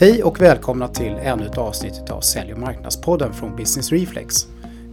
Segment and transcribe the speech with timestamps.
[0.00, 4.46] Hej och välkomna till ännu ett avsnitt av Sälj och marknadspodden från Business Reflex.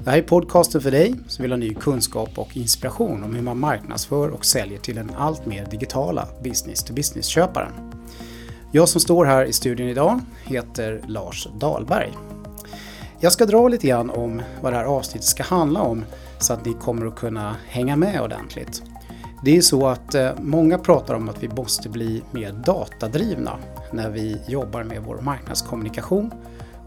[0.03, 3.41] Det här är podcasten för dig som vill ha ny kunskap och inspiration om hur
[3.41, 7.71] man marknadsför och säljer till den allt mer digitala business-to-business-köparen.
[8.71, 12.13] Jag som står här i studion idag heter Lars Dahlberg.
[13.19, 16.05] Jag ska dra lite grann om vad det här avsnittet ska handla om
[16.39, 18.83] så att ni kommer att kunna hänga med ordentligt.
[19.43, 23.57] Det är så att eh, många pratar om att vi måste bli mer datadrivna
[23.91, 26.31] när vi jobbar med vår marknadskommunikation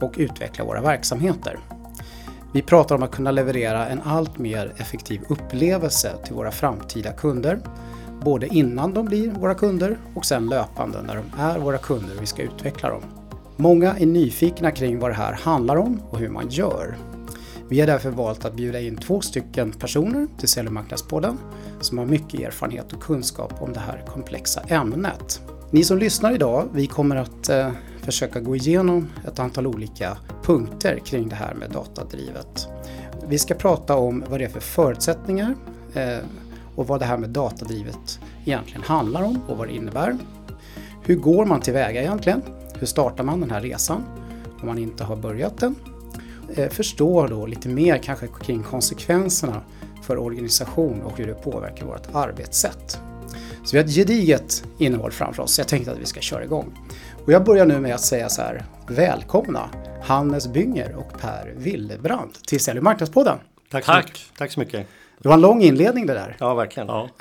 [0.00, 1.58] och utvecklar våra verksamheter.
[2.52, 7.60] Vi pratar om att kunna leverera en allt mer effektiv upplevelse till våra framtida kunder.
[8.22, 12.22] Både innan de blir våra kunder och sen löpande när de är våra kunder och
[12.22, 13.02] vi ska utveckla dem.
[13.56, 16.96] Många är nyfikna kring vad det här handlar om och hur man gör.
[17.68, 21.38] Vi har därför valt att bjuda in två stycken personer till Sälj och marknadspodden
[21.80, 25.40] som har mycket erfarenhet och kunskap om det här komplexa ämnet.
[25.72, 27.70] Ni som lyssnar idag, vi kommer att eh,
[28.02, 32.68] försöka gå igenom ett antal olika punkter kring det här med datadrivet.
[33.28, 35.54] Vi ska prata om vad det är för förutsättningar
[35.94, 36.18] eh,
[36.74, 40.16] och vad det här med datadrivet egentligen handlar om och vad det innebär.
[41.02, 42.42] Hur går man tillväga egentligen?
[42.78, 44.02] Hur startar man den här resan
[44.60, 45.74] om man inte har börjat den?
[46.54, 49.60] Eh, förstå då lite mer kanske kring konsekvenserna
[50.02, 53.00] för organisation och hur det påverkar vårt arbetssätt.
[53.64, 55.58] Så vi har ett gediget innehåll framför oss.
[55.58, 56.78] Jag tänkte att vi ska köra igång.
[57.24, 59.70] Och jag börjar nu med att säga så här, välkomna
[60.02, 63.38] Hannes Bynger och Per Willebrand till Sälj marknadspodden.
[63.70, 64.16] Tack, Tack.
[64.16, 64.86] Så Tack så mycket.
[65.18, 66.36] Det var en lång inledning det där.
[66.38, 66.88] Ja, verkligen.
[66.88, 67.08] Ja.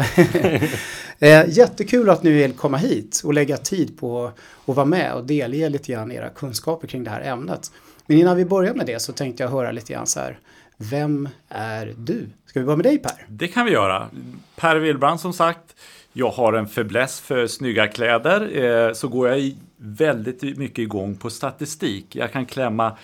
[1.22, 4.32] Eh, jättekul att ni vill komma hit och lägga tid på
[4.66, 7.72] att vara med och delge lite grann era kunskaper kring det här ämnet.
[8.06, 10.40] Men innan vi börjar med det så tänkte jag höra lite grann så här.
[10.78, 12.30] Vem är du?
[12.46, 13.26] Ska vi börja med dig Per?
[13.28, 14.10] Det kan vi göra.
[14.56, 15.76] Per Willbrand som sagt.
[16.14, 18.64] Jag har en fäbless för snygga kläder.
[18.64, 22.16] Eh, så går jag väldigt mycket igång på statistik.
[22.16, 22.98] Jag kan klämma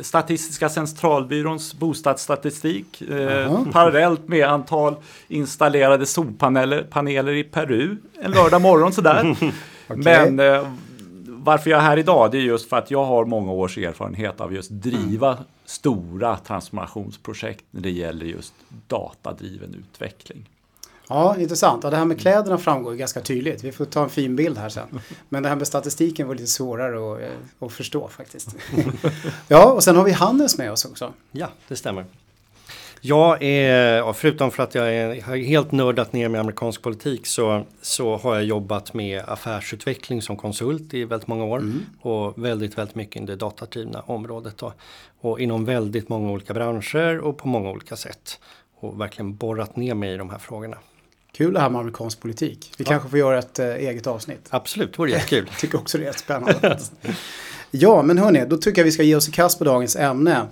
[0.00, 4.94] Statistiska centralbyråns bostadsstatistik eh, parallellt med antal
[5.28, 9.30] installerade solpaneler paneler i Peru en lördag morgon sådär.
[9.30, 9.52] okay.
[9.86, 10.68] Men eh,
[11.26, 14.40] varför jag är här idag det är just för att jag har många års erfarenhet
[14.40, 15.44] av just driva mm.
[15.64, 18.54] stora transformationsprojekt när det gäller just
[18.88, 20.48] datadriven utveckling.
[21.08, 21.84] Ja, intressant.
[21.84, 23.64] Ja, det här med kläderna framgår ganska tydligt.
[23.64, 25.00] Vi får ta en fin bild här sen.
[25.28, 28.56] Men det här med statistiken var lite svårare att, eh, att förstå faktiskt.
[29.48, 31.12] Ja, och sen har vi Hannes med oss också.
[31.32, 32.04] Ja, det stämmer.
[33.00, 38.16] Jag är, förutom för att jag är, helt nördat ner med amerikansk politik så, så
[38.16, 41.58] har jag jobbat med affärsutveckling som konsult i väldigt många år.
[41.58, 41.80] Mm.
[42.00, 44.58] Och väldigt, väldigt mycket i det datadrivna området.
[44.58, 44.72] Då.
[45.20, 48.40] Och inom väldigt många olika branscher och på många olika sätt.
[48.80, 50.76] Och verkligen borrat ner mig i de här frågorna.
[51.36, 52.72] Kul det här med amerikansk politik.
[52.78, 52.90] Vi ja.
[52.90, 54.46] kanske får göra ett äh, eget avsnitt.
[54.50, 55.44] Absolut, det vore jättekul.
[55.50, 56.78] jag tycker också det är spännande.
[57.70, 60.46] ja, men hörni, då tycker jag vi ska ge oss i kast på dagens ämne.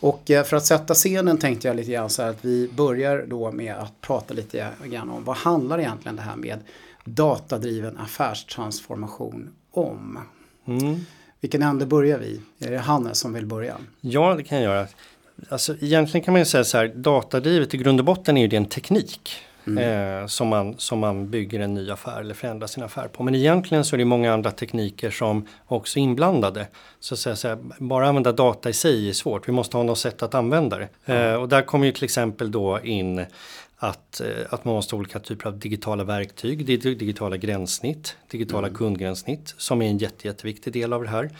[0.00, 3.24] Och äh, för att sätta scenen tänkte jag lite grann så här att vi börjar
[3.28, 6.58] då med att prata lite grann om vad handlar egentligen det här med
[7.04, 10.18] datadriven affärstransformation om?
[10.66, 11.04] Mm.
[11.40, 12.40] Vilken ände börjar vi?
[12.66, 13.76] Är det Hannes som vill börja?
[14.00, 14.86] Ja, det kan jag göra.
[15.48, 18.48] Alltså, egentligen kan man ju säga så här, datadrivet i grund och botten är ju
[18.48, 19.44] det en teknik.
[19.68, 20.22] Mm.
[20.22, 23.22] Eh, som, man, som man bygger en ny affär eller förändrar sin affär på.
[23.22, 26.66] Men egentligen så är det många andra tekniker som också är inblandade.
[27.00, 29.84] Så att säga, så här, bara använda data i sig är svårt, vi måste ha
[29.84, 30.88] något sätt att använda det.
[31.04, 31.22] Mm.
[31.22, 33.26] Eh, och där kommer ju till exempel då in
[33.78, 38.78] att, eh, att man måste ha olika typer av digitala verktyg, digitala gränssnitt, digitala mm.
[38.78, 41.30] kundgränssnitt som är en jätte, jätteviktig del av det här.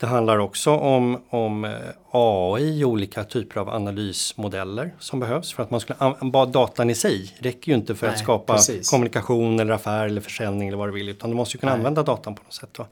[0.00, 1.70] Det handlar också om, om eh,
[2.10, 7.36] AI, olika typer av analysmodeller som behövs för att man skulle, bara datan i sig
[7.38, 8.90] räcker ju inte för Nej, att skapa precis.
[8.90, 11.78] kommunikation eller affär eller försäljning eller vad du vill utan du måste ju kunna Nej.
[11.78, 12.70] använda datan på något sätt.
[12.72, 12.86] Då.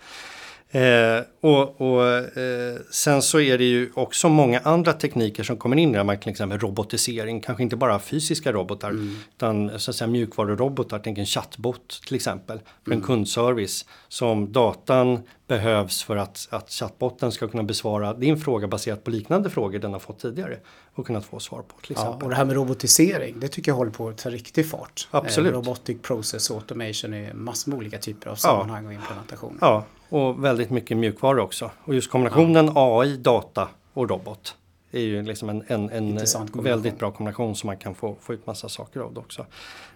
[0.70, 2.06] Eh, och, och
[2.38, 6.30] eh, sen så är det ju också många andra tekniker som kommer in där, till
[6.30, 9.16] exempel robotisering, kanske inte bara fysiska robotar mm.
[9.36, 12.98] utan så att säga mjukvarurobotar, tänk en chattbot till exempel för mm.
[12.98, 19.04] en kundservice som datan behövs för att, att chattbotten ska kunna besvara din fråga baserat
[19.04, 20.58] på liknande frågor den har fått tidigare
[20.94, 21.80] och kunnat få svar på.
[21.80, 22.16] Till exempel.
[22.20, 25.08] Ja, och det här med robotisering, det tycker jag håller på att ta riktig fart.
[25.10, 25.52] Absolut.
[25.52, 28.88] Eh, robotic process automation är massor med olika typer av sammanhang ja.
[28.88, 29.58] och implementationer.
[29.60, 31.70] Ja, och väldigt mycket mjukvara också.
[31.84, 33.00] Och just kombinationen ja.
[33.00, 34.56] AI, data och robot
[34.92, 36.20] är ju liksom en, en, en
[36.52, 39.46] väldigt bra kombination som man kan få, få ut massa saker av det också.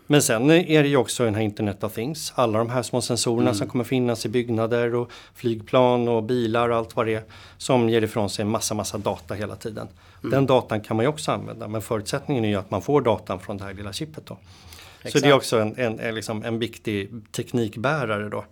[0.06, 2.32] Men sen är det ju också den här Internet of Things.
[2.34, 3.54] Alla de här små sensorerna mm.
[3.54, 7.22] som kommer finnas i byggnader och flygplan och bilar och allt vad det är.
[7.56, 9.88] Som ger ifrån sig massa, massa data hela tiden.
[10.20, 10.30] Mm.
[10.30, 13.40] Den datan kan man ju också använda men förutsättningen är ju att man får datan
[13.40, 14.38] från det här lilla chippet då.
[15.02, 15.12] Exakt.
[15.12, 18.44] Så det är också en, en, en, liksom en viktig teknikbärare då.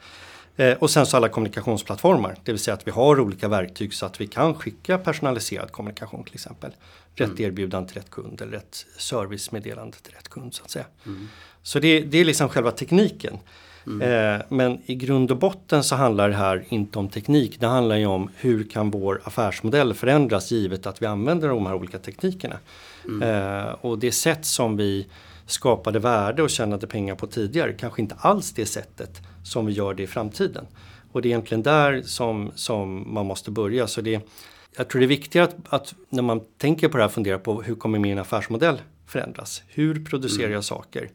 [0.59, 4.07] Eh, och sen så alla kommunikationsplattformar, det vill säga att vi har olika verktyg så
[4.07, 6.71] att vi kan skicka personaliserad kommunikation till exempel.
[7.15, 7.45] Rätt mm.
[7.45, 10.85] erbjudande till rätt kund eller rätt servicemeddelande till rätt kund så att säga.
[11.07, 11.29] Mm.
[11.63, 13.39] Så det, det, är liksom själva tekniken.
[13.87, 14.03] Mm.
[14.03, 17.61] Eh, men i grund och botten så handlar det här inte om teknik.
[17.61, 21.75] Det handlar ju om hur kan vår affärsmodell förändras givet att vi använder de här
[21.75, 22.59] olika teknikerna.
[23.05, 23.23] Mm.
[23.23, 25.07] Eh, och det sätt som vi
[25.49, 29.95] skapade värde och tjänade pengar på tidigare kanske inte alls det sättet som vi gör
[29.95, 30.67] det i framtiden.
[31.13, 33.87] Och det är egentligen där som, som man måste börja.
[33.87, 34.29] Så det,
[34.77, 37.63] jag tror det är viktigare att, att, när man tänker på det här fundera på
[37.63, 39.63] hur kommer min affärsmodell förändras?
[39.69, 40.55] Hur producerar mm.
[40.55, 41.11] jag saker?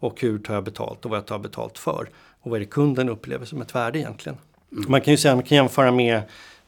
[0.00, 2.08] Och hur tar jag betalt och vad jag tar betalt för?
[2.40, 4.38] Och vad är det kunden upplever som ett värde egentligen?
[4.72, 4.84] Mm.
[4.88, 6.22] Man kan ju säga, man kan jämföra med,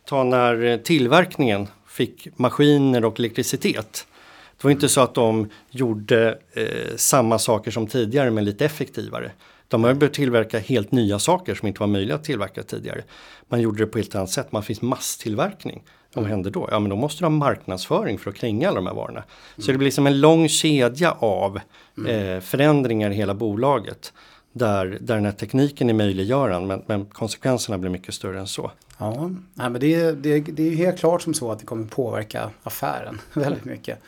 [0.05, 4.07] ta när tillverkningen fick maskiner och elektricitet.
[4.61, 9.31] Det var inte så att de gjorde eh, samma saker som tidigare men lite effektivare.
[9.69, 13.03] De har börjat tillverka helt nya saker som inte var möjliga att tillverka tidigare.
[13.49, 15.83] Man gjorde det på ett helt annat sätt, man finns masstillverkning.
[16.15, 16.69] Vad händer då?
[16.71, 19.19] Ja men då måste du ha marknadsföring för att kränga alla de här varorna.
[19.21, 19.27] Mm.
[19.57, 21.61] Så det blir liksom en lång kedja av
[22.09, 24.13] eh, förändringar i hela bolaget.
[24.53, 28.71] Där, där den här tekniken är möjliggörande men, men konsekvenserna blir mycket större än så.
[28.99, 33.21] Ja, men det, det, det är helt klart som så att det kommer påverka affären
[33.33, 33.99] väldigt mycket.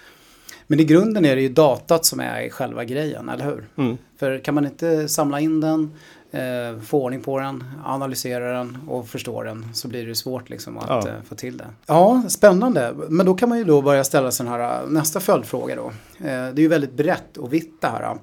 [0.73, 3.65] Men i grunden är det ju datat som är själva grejen, eller hur?
[3.77, 3.99] Mm.
[4.17, 5.91] För kan man inte samla in den,
[6.31, 10.79] eh, få ordning på den, analysera den och förstå den så blir det svårt liksom
[10.79, 11.09] att ja.
[11.09, 11.67] eh, få till det.
[11.87, 12.95] Ja, spännande.
[13.09, 15.87] Men då kan man ju då börja ställa sig den här nästa följdfråga då.
[16.19, 18.17] Eh, det är ju väldigt brett och vitt det här.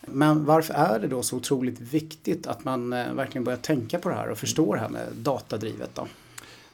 [0.00, 4.08] Men varför är det då så otroligt viktigt att man eh, verkligen börjar tänka på
[4.08, 6.06] det här och förstå det här med datadrivet då?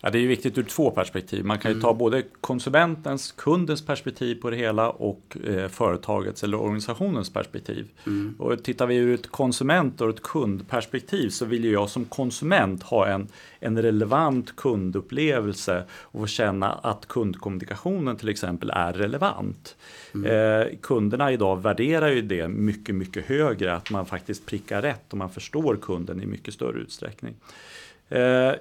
[0.00, 1.45] Ja, det är viktigt ur två perspektiv.
[1.45, 1.99] Man kan ju ta mm.
[1.99, 7.89] både konsumentens, kundens perspektiv på det hela och eh, företagets eller organisationens perspektiv.
[8.06, 8.35] Mm.
[8.39, 12.83] Och tittar vi ur ett konsument och ett kundperspektiv så vill ju jag som konsument
[12.83, 13.29] ha en,
[13.61, 19.77] en relevant kundupplevelse och känna att kundkommunikationen till exempel är relevant.
[20.15, 20.31] Mm.
[20.31, 25.19] Eh, kunderna idag värderar ju det mycket, mycket högre, att man faktiskt prickar rätt och
[25.19, 27.35] man förstår kunden i mycket större utsträckning.
[28.08, 28.52] Eh,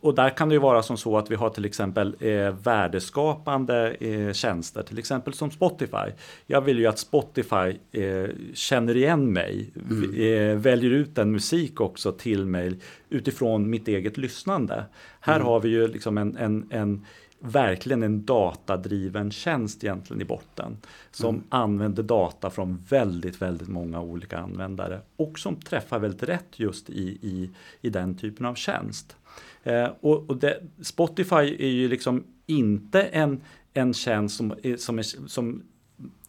[0.00, 3.90] och där kan det ju vara som så att vi har till exempel eh, värdeskapande
[4.00, 6.12] eh, tjänster, till exempel som Spotify.
[6.46, 10.60] Jag vill ju att Spotify eh, känner igen mig, mm.
[10.60, 12.78] Väljer ut en musik också till mig
[13.08, 14.84] utifrån mitt eget lyssnande.
[15.20, 15.46] Här mm.
[15.46, 17.04] har vi ju liksom en, en, en
[17.46, 20.76] verkligen en datadriven tjänst egentligen i botten.
[21.10, 21.46] Som mm.
[21.48, 27.18] använder data från väldigt, väldigt många olika användare och som träffar väldigt rätt just i,
[27.22, 27.50] i,
[27.80, 29.16] i den typen av tjänst.
[29.62, 33.40] Eh, och, och det, Spotify är ju liksom inte en,
[33.74, 35.62] en tjänst som, som, är, som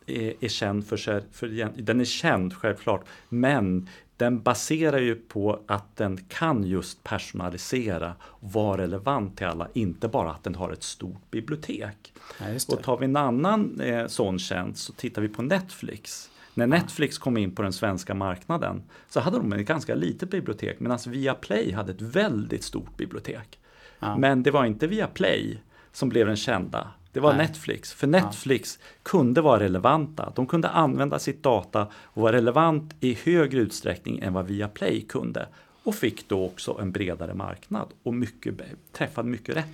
[0.05, 5.59] är, är känd för sig, för, den är känd självklart, men den baserar ju på
[5.67, 10.71] att den kan just personalisera och vara relevant till alla, inte bara att den har
[10.71, 12.13] ett stort bibliotek.
[12.39, 16.29] Ja, och tar vi en annan eh, sån tjänst så tittar vi på Netflix.
[16.53, 20.79] När Netflix kom in på den svenska marknaden så hade de ett ganska litet bibliotek
[20.79, 23.59] medan Viaplay hade ett väldigt stort bibliotek.
[23.99, 24.17] Ja.
[24.17, 25.59] Men det var inte Viaplay
[25.91, 27.47] som blev den kända det var Nej.
[27.47, 27.93] Netflix.
[27.93, 28.85] För Netflix ja.
[29.03, 30.33] kunde vara relevanta.
[30.35, 35.47] De kunde använda sitt data och vara relevant i högre utsträckning än vad Viaplay kunde.
[35.83, 38.53] Och fick då också en bredare marknad och mycket,
[38.91, 39.65] träffade mycket rätt.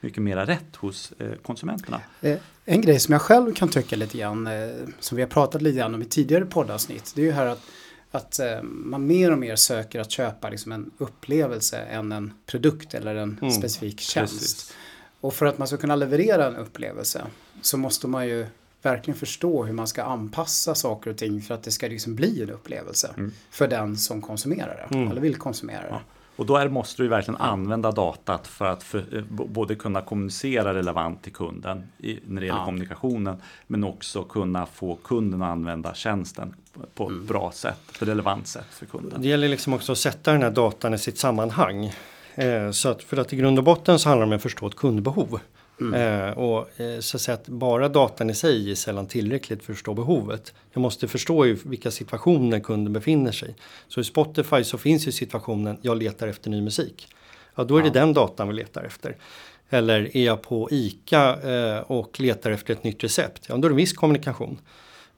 [0.00, 2.00] Mycket mera rätt hos eh, konsumenterna.
[2.20, 4.68] Eh, en grej som jag själv kan tycka lite grann, eh,
[5.00, 7.60] som vi har pratat lite grann om i tidigare poddavsnitt, det är ju här att
[8.10, 13.14] att man mer och mer söker att köpa liksom en upplevelse än en produkt eller
[13.14, 14.40] en mm, specifik tjänst.
[14.40, 14.74] Precis.
[15.20, 17.24] Och för att man ska kunna leverera en upplevelse
[17.62, 18.46] så måste man ju
[18.82, 22.42] verkligen förstå hur man ska anpassa saker och ting för att det ska liksom bli
[22.42, 23.32] en upplevelse mm.
[23.50, 25.10] för den som konsumerar det mm.
[25.10, 25.88] eller vill konsumera det.
[25.90, 26.00] Ja.
[26.36, 30.74] Och då är, måste du verkligen använda datat för att för, eh, både kunna kommunicera
[30.74, 32.64] relevant till kunden i, när det gäller ja.
[32.64, 36.54] kommunikationen men också kunna få kunden att använda tjänsten
[36.94, 37.26] på ett mm.
[37.26, 39.22] bra sätt, på ett relevant sätt för kunden.
[39.22, 41.92] Det gäller liksom också att sätta den här datan i sitt sammanhang.
[42.38, 44.66] Eh, så att för att i grund och botten så handlar det om att förstå
[44.66, 45.40] ett kundbehov.
[45.80, 45.94] Mm.
[45.94, 49.72] Eh, och eh, så att säga att bara datan i sig är sällan tillräckligt för
[49.72, 50.54] att förstå behovet.
[50.72, 53.54] Jag måste förstå i vilka situationer kunden befinner sig.
[53.88, 57.08] Så i Spotify så finns ju situationen jag letar efter ny musik.
[57.54, 59.16] Ja, då är det den datan vi letar efter.
[59.70, 63.46] Eller är jag på ICA eh, och letar efter ett nytt recept?
[63.48, 64.60] Ja, då är det viss kommunikation.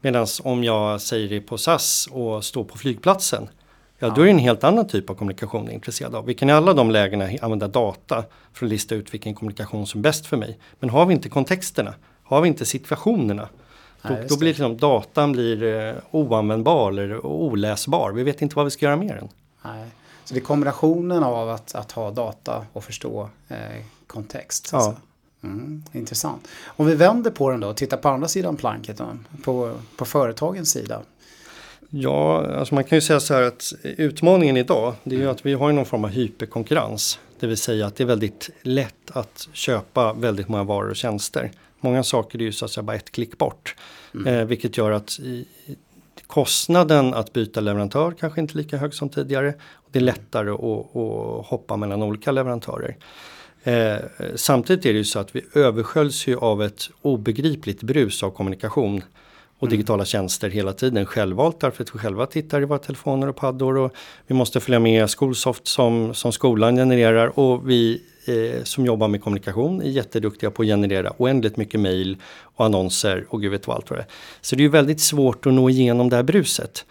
[0.01, 3.49] Medan om jag säger det på SAS och står på flygplatsen
[4.03, 6.25] Ja, då är det en helt annan typ av kommunikation jag är intresserad av.
[6.25, 10.01] Vi kan i alla de lägena använda data för att lista ut vilken kommunikation som
[10.01, 10.59] är bäst för mig.
[10.81, 13.49] Men har vi inte kontexterna, har vi inte situationerna,
[14.03, 18.13] då, Nej, då blir liksom, datan blir eh, oanvändbar eller oläsbar.
[18.13, 19.29] Vi vet inte vad vi ska göra med den.
[19.65, 19.89] Nej.
[20.25, 23.57] Så det är kombinationen av att, att ha data och förstå eh,
[24.07, 24.69] kontext.
[24.73, 24.79] Ja.
[24.79, 24.97] Alltså.
[25.43, 26.49] Mm, intressant.
[26.67, 29.07] Om vi vänder på den då och tittar på andra sidan planket då,
[29.45, 31.01] på, på företagens sida.
[31.91, 35.47] Ja, alltså man kan ju säga så här att utmaningen idag det är ju att
[35.47, 37.19] vi har någon form av hyperkonkurrens.
[37.41, 41.51] Det vill säga att det är väldigt lätt att köpa väldigt många varor och tjänster.
[41.81, 43.77] Många saker är ju så att säga bara ett klick bort.
[44.27, 45.47] Eh, vilket gör att i,
[46.27, 49.55] kostnaden att byta leverantör kanske inte är lika hög som tidigare.
[49.91, 52.97] Det är lättare att, att hoppa mellan olika leverantörer.
[53.63, 53.97] Eh,
[54.35, 59.03] samtidigt är det ju så att vi översköljs ju av ett obegripligt brus av kommunikation
[59.61, 63.37] och digitala tjänster hela tiden självvalt därför att vi själva tittar i våra telefoner och
[63.37, 63.93] paddor och
[64.27, 69.23] vi måste följa med Skolsoft som, som skolan genererar och vi eh, som jobbar med
[69.23, 73.77] kommunikation är jätteduktiga på att generera oändligt mycket mejl och annonser och gud vet vad
[73.77, 74.09] allt vad det är.
[74.41, 76.85] Så det är ju väldigt svårt att nå igenom det här bruset.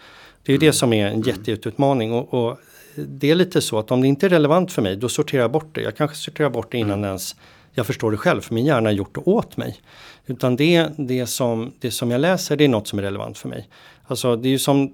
[0.43, 2.57] Det är ju det som är en jätteutmaning och, och
[2.95, 5.51] det är lite så att om det inte är relevant för mig då sorterar jag
[5.51, 5.81] bort det.
[5.81, 7.35] Jag kanske sorterar bort det innan ens
[7.79, 9.79] jag förstår det själv för min hjärna har gjort det åt mig.
[10.25, 13.49] Utan det, det, som, det som jag läser det är något som är relevant för
[13.49, 13.69] mig.
[14.07, 14.93] Alltså det är ju som,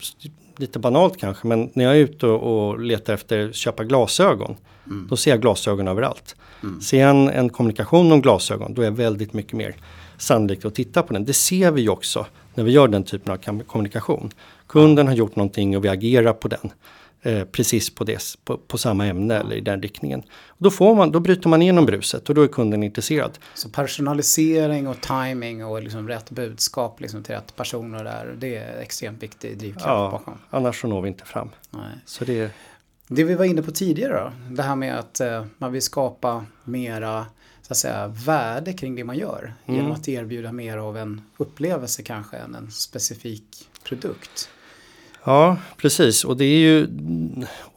[0.57, 4.55] lite banalt kanske, men när jag är ute och, och letar efter köpa glasögon.
[4.85, 5.07] Mm.
[5.09, 6.35] Då ser jag glasögon överallt.
[6.63, 6.81] Mm.
[6.81, 9.75] Ser jag en, en kommunikation om glasögon då är jag väldigt mycket mer
[10.17, 11.25] sannolikt att titta på den.
[11.25, 14.31] Det ser vi ju också när vi gör den typen av kommunikation.
[14.67, 16.71] Kunden har gjort någonting och vi agerar på den.
[17.25, 20.23] Eh, precis på, det, på, på, samma ämne eller i den riktningen.
[20.57, 23.39] Då, får man, då bryter man igenom bruset och då är kunden intresserad.
[23.53, 28.79] Så personalisering och timing och liksom rätt budskap liksom till rätt personer där, det är
[28.79, 30.37] extremt viktig drivkraft ja, bakom.
[30.49, 31.49] Annars så når vi inte fram.
[31.69, 31.91] Nej.
[32.05, 32.51] Så det,
[33.07, 36.45] det vi var inne på tidigare då, det här med att eh, man vill skapa
[36.63, 37.25] mera
[37.61, 39.53] så att säga, värde kring det man gör.
[39.65, 39.79] Mm.
[39.79, 44.49] Genom att erbjuda mer av en upplevelse kanske än en specifik produkt.
[45.25, 46.23] Ja, precis.
[46.23, 46.87] Och det är ju,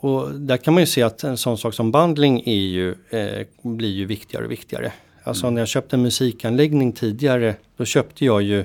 [0.00, 3.46] och där kan man ju se att en sån sak som bundling är ju, eh,
[3.62, 4.92] blir ju viktigare och viktigare.
[5.24, 5.54] Alltså mm.
[5.54, 8.64] när jag köpte en musikanläggning tidigare, då köpte jag ju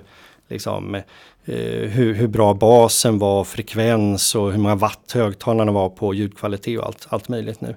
[0.50, 1.04] liksom eh,
[1.90, 6.86] hur, hur, bra basen var, frekvens och hur många watt högtalarna var på ljudkvalitet och
[6.86, 7.76] allt, allt möjligt nu.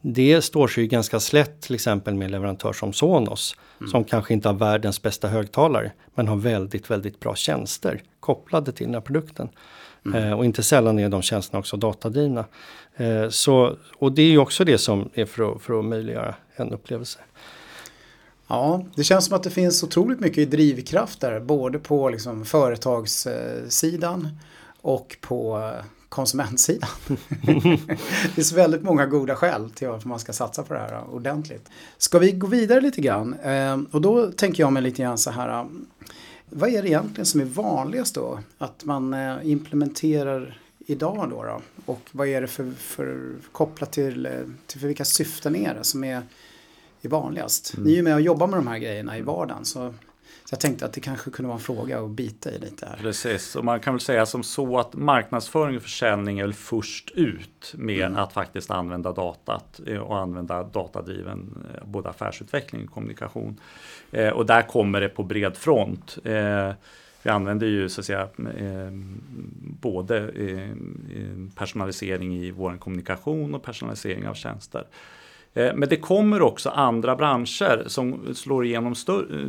[0.00, 3.56] Det står sig ju ganska slätt till exempel med leverantör som Sonos.
[3.80, 3.90] Mm.
[3.90, 8.86] Som kanske inte har världens bästa högtalare men har väldigt, väldigt bra tjänster kopplade till
[8.86, 9.48] den här produkten.
[10.06, 10.24] Mm.
[10.24, 12.44] Eh, och inte sällan är de tjänsterna också datadrivna.
[12.96, 16.34] Eh, så, och det är ju också det som är för att, för att möjliggöra
[16.56, 17.18] en upplevelse.
[18.46, 24.28] Ja, det känns som att det finns otroligt mycket drivkrafter både på liksom företagssidan
[24.80, 25.72] och på
[26.08, 26.90] konsumentsidan.
[27.46, 27.96] det
[28.34, 31.68] finns väldigt många goda skäl till varför man ska satsa på det här ordentligt.
[31.98, 33.34] Ska vi gå vidare lite grann?
[33.34, 35.66] Eh, och då tänker jag mig lite grann så här.
[36.50, 38.38] Vad är det egentligen som är vanligast då?
[38.58, 41.60] Att man eh, implementerar idag då, då?
[41.86, 44.32] Och vad är det för, för kopplat till, eh,
[44.66, 46.22] till för vilka syften är det som är,
[47.02, 47.74] är vanligast?
[47.74, 47.86] Mm.
[47.86, 49.64] Ni är ju med och jobbar med de här grejerna i vardagen.
[49.64, 49.94] Så
[50.48, 52.96] så jag tänkte att det kanske kunde vara en fråga att bita i lite här.
[52.96, 57.10] Precis, och man kan väl säga som så att marknadsföring och försäljning är väl först
[57.10, 58.18] ut med mm.
[58.18, 63.60] att faktiskt använda datat eh, och använda datadriven eh, både affärsutveckling och kommunikation.
[64.10, 66.18] Eh, och där kommer det på bred front.
[67.22, 68.28] Vi använder ju så att säga
[69.80, 70.32] både
[71.54, 74.84] personalisering i vår kommunikation och personalisering av tjänster.
[75.54, 78.94] Eh, men det kommer också andra branscher som slår igenom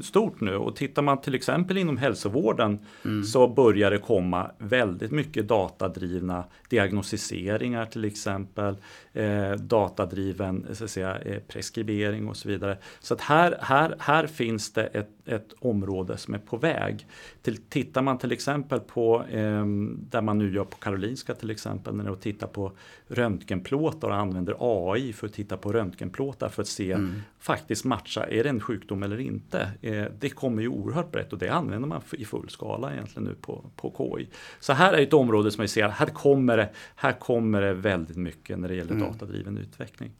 [0.01, 3.23] stort nu och tittar man till exempel inom hälsovården mm.
[3.23, 8.75] så börjar det komma väldigt mycket datadrivna diagnostiseringar till exempel,
[9.13, 12.77] eh, datadriven så att säga, eh, preskribering och så vidare.
[12.99, 17.07] Så att här, här, här finns det ett, ett område som är på väg.
[17.41, 19.65] Till, tittar man till exempel på eh,
[20.09, 22.71] där man nu gör på Karolinska till exempel när de tittar på
[23.07, 27.21] röntgenplåtar och använder AI för att titta på röntgenplåtar för att se mm.
[27.39, 29.71] faktiskt matcha, är det en sjukdom eller inte?
[29.81, 33.35] Eh, det kommer ju oerhört brett och det använder man i full skala egentligen nu
[33.41, 34.27] på, på KI.
[34.59, 38.17] Så här är ett område som vi ser, här kommer det, här kommer det väldigt
[38.17, 39.07] mycket när det gäller mm.
[39.11, 40.11] datadriven utveckling.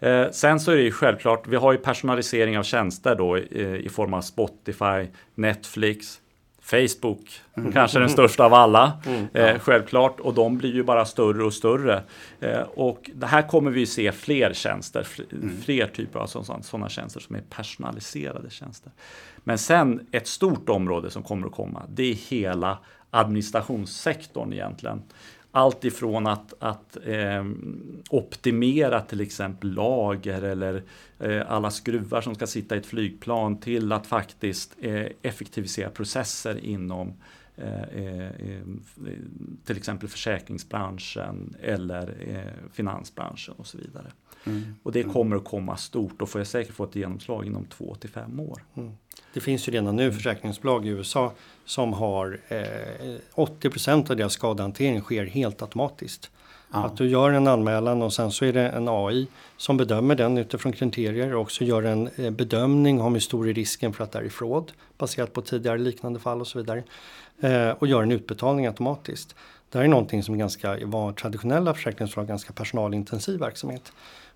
[0.00, 3.74] Eh, sen så är det ju självklart, vi har ju personalisering av tjänster då eh,
[3.74, 6.19] i form av Spotify, Netflix,
[6.60, 7.72] Facebook, mm.
[7.72, 10.20] kanske den största av alla, mm, eh, självklart.
[10.20, 12.02] Och de blir ju bara större och större.
[12.40, 15.60] Eh, och det här kommer vi se fler tjänster, mm.
[15.62, 18.92] fler typer av sådana tjänster som är personaliserade tjänster.
[19.36, 22.78] Men sen ett stort område som kommer att komma, det är hela
[23.10, 25.02] administrationssektorn egentligen.
[25.52, 27.44] Allt ifrån att, att eh,
[28.10, 30.82] optimera till exempel lager eller
[31.18, 36.64] eh, alla skruvar som ska sitta i ett flygplan till att faktiskt eh, effektivisera processer
[36.64, 37.12] inom
[37.56, 38.30] eh, eh,
[39.64, 42.14] till exempel försäkringsbranschen eller
[42.72, 44.12] finansbranschen och så vidare.
[44.44, 44.62] Mm.
[44.82, 47.94] Och det kommer att komma stort och får jag säkert få ett genomslag inom två
[47.94, 48.64] till fem år.
[48.74, 48.92] Mm.
[49.32, 51.32] Det finns ju redan nu försäkringsbolag i USA
[51.64, 52.58] som har eh,
[53.34, 56.30] 80% av deras skadehantering sker helt automatiskt.
[56.72, 56.84] Ja.
[56.84, 60.38] Att du gör en anmälan och sen så är det en AI som bedömer den
[60.38, 64.12] utifrån kriterier och också gör en eh, bedömning om hur stor är risken för att
[64.12, 66.84] det är fraud baserat på tidigare liknande fall och så vidare.
[67.40, 69.34] Eh, och gör en utbetalning automatiskt.
[69.70, 73.92] Det här är någonting som ganska, var traditionella försäkringsbolag ganska personalintensiv verksamhet.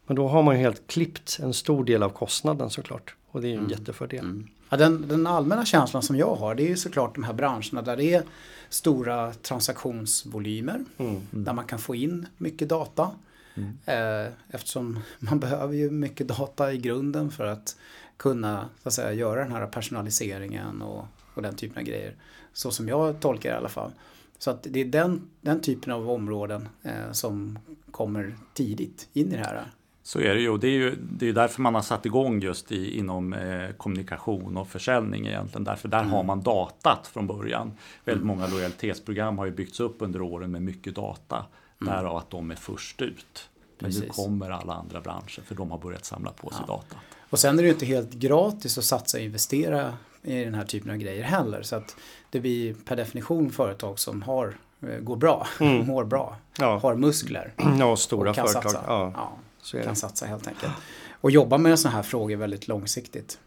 [0.06, 3.14] Men då har man ju helt klippt en stor del av kostnaden såklart.
[3.30, 3.70] Och det är ju en mm.
[3.70, 4.24] jättefördel.
[4.24, 4.48] Mm.
[4.74, 7.82] Ja, den, den, allmänna känslan som jag har det är ju såklart de här branscherna
[7.82, 8.22] där det är
[8.68, 10.84] stora transaktionsvolymer.
[10.98, 11.20] Mm.
[11.30, 13.10] Där man kan få in mycket data.
[13.54, 13.78] Mm.
[13.84, 17.76] Eh, eftersom man behöver ju mycket data i grunden för att
[18.16, 21.04] kunna så att säga, göra den här personaliseringen och,
[21.34, 22.14] och den typen av grejer.
[22.52, 23.92] Så som jag tolkar det i alla fall.
[24.38, 27.58] Så att det är den, den typen av områden eh, som
[27.90, 29.66] kommer tidigt in i det här.
[30.06, 30.58] Så är det ju.
[30.58, 34.56] Det är ju det är därför man har satt igång just i, inom eh, kommunikation
[34.56, 35.64] och försäljning egentligen.
[35.64, 36.10] Därför där mm.
[36.10, 37.72] har man datat från början.
[38.04, 38.36] Väldigt mm.
[38.36, 41.44] många lojalitetsprogram har ju byggts upp under åren med mycket data.
[41.80, 41.94] Mm.
[41.94, 43.48] Därav att de är först ut.
[43.78, 44.02] Men Precis.
[44.02, 46.74] nu kommer alla andra branscher för de har börjat samla på sig ja.
[46.74, 46.96] data.
[47.30, 49.92] Och sen är det ju inte helt gratis att satsa och investera
[50.22, 51.62] i den här typen av grejer heller.
[51.62, 51.96] Så att
[52.30, 55.86] det blir per definition företag som har, eh, går bra, mm.
[55.86, 56.78] mår bra, ja.
[56.78, 57.52] har muskler.
[57.78, 58.72] Ja, stora och företag.
[58.86, 59.12] Ja.
[59.14, 59.32] ja.
[59.64, 60.72] Så kan satsa helt enkelt.
[61.20, 63.38] Och jobba med sådana här frågor väldigt långsiktigt.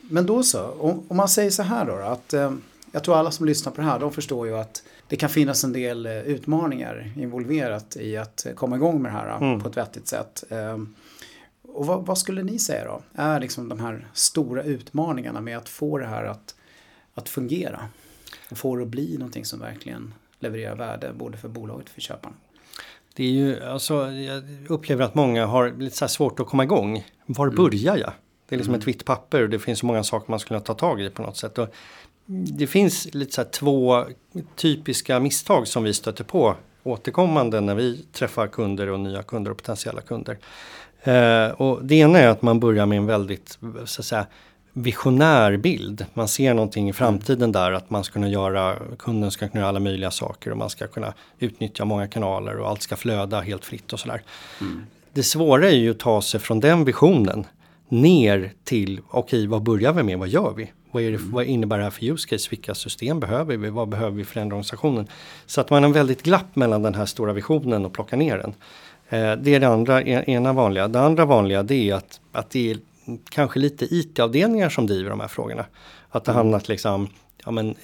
[0.00, 0.70] Men då så,
[1.08, 2.52] om, man säger så här då, att eh,
[2.92, 5.64] jag tror alla som lyssnar på det här, de förstår ju att det kan finnas
[5.64, 9.60] en del eh, utmaningar involverat i att komma igång med det här mm.
[9.60, 10.44] på ett vettigt sätt.
[11.74, 13.02] Och vad, vad, skulle ni säga då?
[13.14, 16.54] Är liksom de här stora utmaningarna med att få det här att,
[17.14, 17.88] att fungera?
[18.50, 22.00] Och få det att bli någonting som verkligen levererar värde både för bolaget och för
[22.00, 22.34] köparna?
[23.16, 27.06] Det är ju, alltså, jag upplever att många har lite så svårt att komma igång.
[27.26, 27.56] Var mm.
[27.56, 28.12] börjar jag?
[28.48, 28.80] Det är liksom mm.
[28.80, 31.22] ett vitt papper och det finns så många saker man skulle ta tag i på
[31.22, 31.58] något sätt.
[31.58, 31.68] Och
[32.26, 34.04] det finns lite så två
[34.56, 39.56] typiska misstag som vi stöter på återkommande när vi träffar kunder och nya kunder och
[39.56, 40.38] potentiella kunder.
[41.02, 44.26] Eh, och det ena är att man börjar med en väldigt så att säga,
[44.76, 46.06] visionär bild.
[46.14, 49.68] Man ser någonting i framtiden där att man ska kunna göra, kunden ska kunna göra
[49.68, 53.64] alla möjliga saker och man ska kunna utnyttja många kanaler och allt ska flöda helt
[53.64, 54.22] fritt och sådär.
[54.60, 54.86] Mm.
[55.12, 57.46] Det svåra är ju att ta sig från den visionen
[57.88, 60.72] ner till, okej okay, vad börjar vi med, vad gör vi?
[60.90, 61.32] Vad, är det, mm.
[61.32, 62.48] vad innebär det här för use case?
[62.50, 63.70] Vilka system behöver vi?
[63.70, 65.08] Vad behöver vi förändra organisationen?
[65.46, 68.38] Så att man har en väldigt glapp mellan den här stora visionen och plocka ner
[68.38, 68.54] den.
[69.08, 70.88] Eh, det är det andra, ena vanliga.
[70.88, 72.78] Det andra vanliga det är att, att det är
[73.28, 75.66] kanske lite IT-avdelningar som driver de här frågorna.
[76.08, 76.38] Att det mm.
[76.38, 77.08] hamnat liksom,
[77.44, 77.74] ja men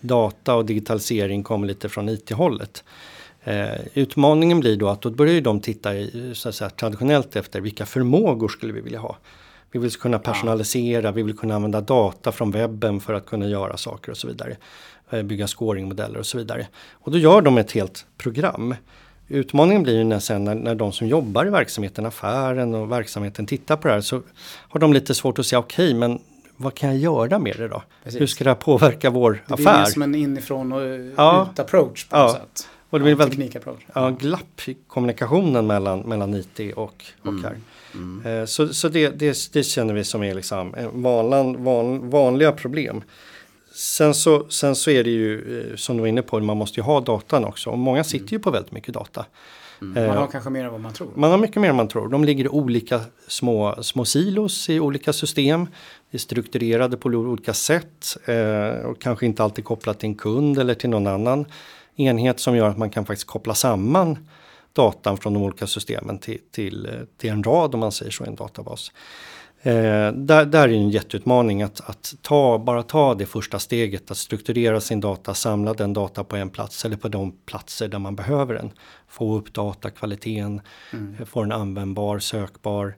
[0.00, 2.84] data och digitalisering kommer lite från IT-hållet.
[3.44, 7.60] Eh, utmaningen blir då att då börjar de titta i, så att säga, traditionellt efter
[7.60, 9.16] vilka förmågor skulle vi vilja ha.
[9.70, 13.76] Vi vill kunna personalisera, vi vill kunna använda data från webben för att kunna göra
[13.76, 14.56] saker och så vidare.
[15.10, 16.66] Eh, bygga scoringmodeller och så vidare.
[16.92, 18.74] Och då gör de ett helt program.
[19.28, 23.46] Utmaningen blir ju när, sen när, när de som jobbar i verksamheten, affären och verksamheten
[23.46, 24.22] tittar på det här så
[24.68, 26.18] har de lite svårt att säga okej okay, men
[26.56, 27.82] vad kan jag göra med det då?
[28.04, 28.20] Precis.
[28.20, 29.76] Hur ska det här påverka vår det affär?
[29.76, 30.82] Det blir som en inifrån och
[31.16, 31.48] ja.
[31.52, 32.22] ut approach på ja.
[32.22, 32.68] något sätt.
[32.90, 33.56] Och det blir väldigt
[33.94, 37.44] ja, glapp i kommunikationen mellan, mellan IT och, och mm.
[37.44, 37.56] här.
[37.94, 38.40] Mm.
[38.40, 43.02] Eh, så så det, det, det, känner vi som är liksom vanlan, van, vanliga problem.
[43.78, 46.80] Sen så, sen så är det ju eh, som du var inne på, man måste
[46.80, 47.70] ju ha datan också.
[47.70, 48.32] Och många sitter mm.
[48.32, 49.26] ju på väldigt mycket data.
[49.82, 50.06] Mm.
[50.06, 51.10] Man har eh, kanske mer än vad man tror.
[51.14, 52.08] Man har mycket mer än man tror.
[52.08, 55.66] De ligger i olika små, små silos i olika system.
[56.10, 60.74] är strukturerade på olika sätt eh, och kanske inte alltid kopplat till en kund eller
[60.74, 61.46] till någon annan
[61.96, 64.28] enhet som gör att man kan faktiskt koppla samman
[64.72, 68.24] datan från de olika systemen till, till, eh, till en rad om man säger så
[68.24, 68.92] i en databas.
[69.62, 74.16] Eh, där, där är en jätteutmaning att, att ta, bara ta det första steget, att
[74.16, 78.16] strukturera sin data, samla den data på en plats eller på de platser där man
[78.16, 78.70] behöver den.
[79.08, 80.60] Få upp datakvaliteten,
[80.92, 81.16] mm.
[81.18, 82.96] Eh, få den användbar, sökbar.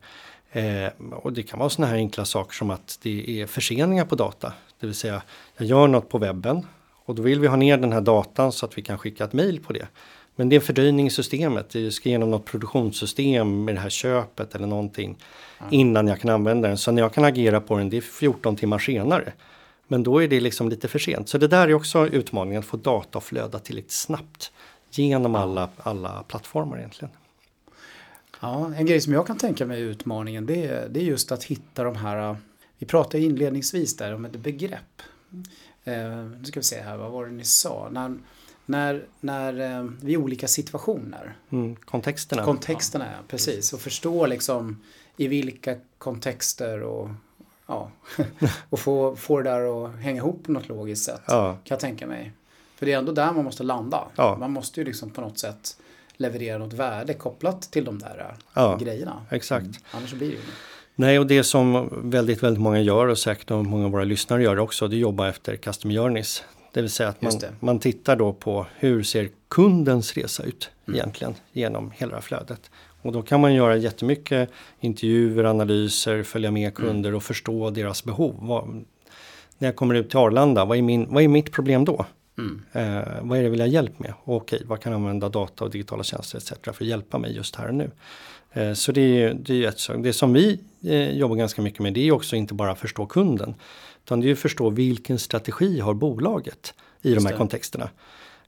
[0.52, 4.14] Eh, och det kan vara sådana här enkla saker som att det är förseningar på
[4.14, 4.52] data.
[4.80, 5.22] Det vill säga,
[5.56, 6.66] jag gör något på webben
[7.04, 9.32] och då vill vi ha ner den här datan så att vi kan skicka ett
[9.32, 9.88] mail på det.
[10.40, 11.70] Men det är en fördröjning i systemet.
[11.70, 15.18] Det ska igenom något produktionssystem med det här köpet eller någonting
[15.58, 15.74] mm.
[15.74, 16.78] innan jag kan använda den.
[16.78, 19.32] Så när jag kan agera på den, det är 14 timmar senare.
[19.88, 21.28] Men då är det liksom lite för sent.
[21.28, 24.52] Så det där är också utmaningen, att få data att flöda tillräckligt snabbt
[24.90, 27.14] genom alla, alla plattformar egentligen.
[28.40, 31.32] Ja, en grej som jag kan tänka mig är utmaningen det är, det är just
[31.32, 32.36] att hitta de här,
[32.78, 35.02] vi pratade inledningsvis där om ett begrepp.
[35.84, 35.94] eh,
[36.38, 37.88] nu ska vi se här, vad var det ni sa?
[37.90, 38.16] När,
[38.66, 41.36] när, när eh, vi är i olika situationer.
[41.50, 42.44] Mm, kontexterna.
[42.44, 43.18] Kontexterna, ja.
[43.28, 43.72] precis.
[43.72, 44.82] Och förstå liksom
[45.16, 47.08] i vilka kontexter och
[47.66, 47.90] ja,
[48.70, 51.22] och få, få det där att hänga ihop på något logiskt sätt.
[51.26, 51.52] Ja.
[51.52, 52.32] Kan jag tänka mig.
[52.76, 54.04] För det är ändå där man måste landa.
[54.16, 54.36] Ja.
[54.40, 55.76] Man måste ju liksom på något sätt
[56.16, 59.22] leverera något värde kopplat till de där Ja, grejerna.
[59.30, 59.64] exakt.
[59.64, 59.76] Mm.
[59.90, 60.40] Annars blir det ju
[60.94, 64.58] Nej, och det som väldigt, väldigt många gör och säkert många av våra lyssnare gör
[64.58, 66.44] också, det är att jobba efter custom journeys.
[66.72, 71.00] Det vill säga att man, man tittar då på hur ser kundens resa ut Mm.
[71.00, 72.70] egentligen genom hela flödet.
[73.02, 76.72] Och då kan man göra jättemycket intervjuer, analyser, följa med Mm.
[76.90, 78.34] kunder och förstå deras behov.
[78.40, 78.68] Vad,
[79.58, 82.06] när jag kommer ut till Arlanda, vad är, min, vad är mitt problem då?
[82.38, 82.62] Mm.
[82.72, 84.12] Eh, vad är det jag vill ha hjälp med?
[84.24, 86.52] Och okej, vad kan jag använda data och digitala tjänster etc.
[86.62, 87.90] för att hjälpa mig just här och nu?
[88.52, 90.02] Eh, så det är ju det är ett.
[90.02, 93.54] Det som vi eh, jobbar ganska mycket med det är också inte bara förstå kunden.
[94.04, 97.38] Utan det är ju att förstå vilken strategi har bolaget i Just de här det.
[97.38, 97.90] kontexterna.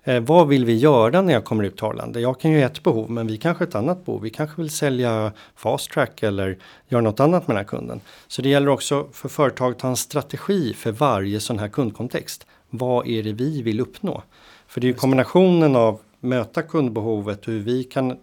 [0.05, 2.21] Eh, vad vill vi göra när jag kommer ut till Arlanda?
[2.21, 4.23] Jag kan ju ha ett behov men vi kanske ett annat behov.
[4.23, 8.01] Vi kanske vill sälja fast track eller göra något annat med den här kunden.
[8.29, 12.47] Så det gäller också för företag att ha en strategi för varje sån här kundkontext.
[12.71, 14.23] Vad är det vi vill uppnå?
[14.67, 18.17] För det är ju kombinationen av möta kundbehovet och hur vi kan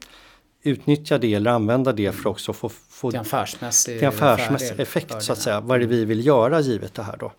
[0.63, 5.33] utnyttja det eller använda det för också få, få Till affärsmässig, till affärsmässig effekt så
[5.33, 5.61] att säga.
[5.61, 7.31] Vad är det vi vill göra givet det här då?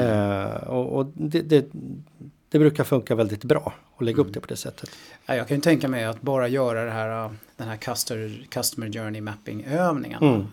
[0.00, 1.66] Eh, och och det, det,
[2.48, 4.90] det brukar funka väldigt bra att lägga upp det på det sättet.
[5.26, 8.46] Ja, jag kan ju tänka mig att bara göra det här, äh, den här customer,
[8.50, 10.26] customer journey mapping övningarna.
[10.34, 10.46] Mm.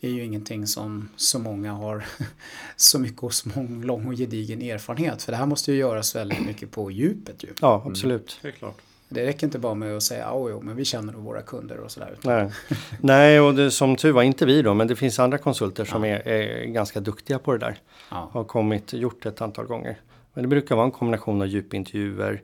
[0.00, 2.04] är ju ingenting som så många har
[2.76, 5.22] så mycket och så mång- lång och gedigen erfarenhet.
[5.22, 7.48] För det här måste ju göras väldigt mycket på djupet ju.
[7.60, 8.38] Ja, absolut.
[8.42, 8.78] Det är klart.
[9.12, 11.90] Det räcker inte bara med att säga ja, jo, men vi känner våra kunder och
[11.90, 12.16] sådär.
[12.22, 12.50] Nej.
[13.00, 16.04] Nej, och det, som tur var inte vi då, men det finns andra konsulter som
[16.04, 17.76] är, är ganska duktiga på det där.
[18.10, 18.30] Ja.
[18.32, 19.96] Har kommit, gjort det ett antal gånger.
[20.34, 22.42] Men det brukar vara en kombination av djupintervjuer,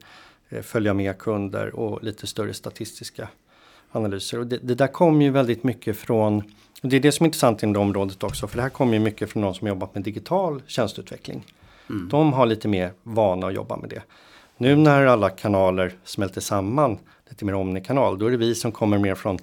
[0.48, 3.28] eh, följa med kunder och lite större statistiska
[3.92, 4.38] analyser.
[4.38, 6.42] Och det, det där kommer ju väldigt mycket från,
[6.82, 9.00] det är det som är intressant inom det området också, för det här kommer ju
[9.00, 11.44] mycket från de som jobbat med digital tjänsteutveckling.
[12.10, 14.02] De har lite mer vana att jobba med det.
[14.56, 18.98] Nu när alla kanaler smälter samman, lite mer omnikanal, då är det vi som kommer
[18.98, 19.38] mer från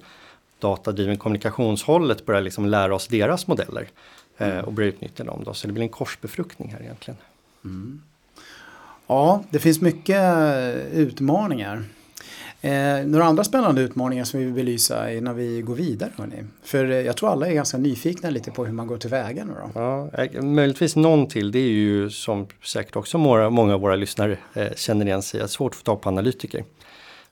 [0.58, 3.88] datadriven kommunikationshållet börjar liksom lära oss deras modeller
[4.38, 5.42] eh, och börja utnyttja dem.
[5.44, 5.54] Då.
[5.54, 7.18] Så det blir en korsbefruktning här egentligen.
[9.06, 10.36] Ja, det finns mycket
[10.92, 11.84] utmaningar.
[12.64, 16.10] Eh, några andra spännande utmaningar som vi vill belysa innan vi går vidare.
[16.16, 16.44] Hörni.
[16.62, 19.52] För eh, jag tror alla är ganska nyfikna lite på hur man går tillväga nu
[19.52, 19.70] då.
[19.80, 23.96] Ja, eh, möjligtvis någon till, det är ju som säkert också många, många av våra
[23.96, 26.64] lyssnare eh, känner igen sig, att svårt att få tag på analytiker.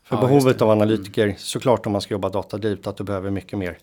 [0.05, 3.59] För Ja, behovet av analytiker, såklart om man ska jobba datadrivet, att du behöver mycket
[3.59, 3.79] mer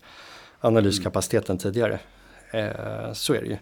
[0.60, 1.98] analyskapacitet än tidigare.
[2.50, 3.56] Eh, så är det ju.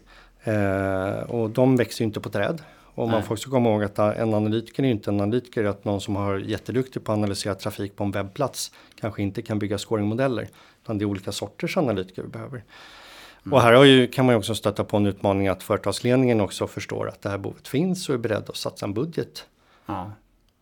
[0.53, 2.63] Eh, och de växer ju inte på träd.
[2.99, 5.85] Och man får också komma ihåg att en analytiker är ju inte en analytiker, att
[5.85, 9.79] någon som har jätteduktig på att analysera trafik på en webbplats kanske inte kan bygga
[9.79, 10.49] scoringmodeller.
[10.83, 12.65] Utan det är olika sorters analytiker vi behöver.
[13.51, 17.09] Och här ju, kan man ju också stöta på en utmaning att företagsledningen också förstår
[17.09, 19.47] att det här behovet finns och är beredd att satsa en budget
[19.87, 20.13] Ja.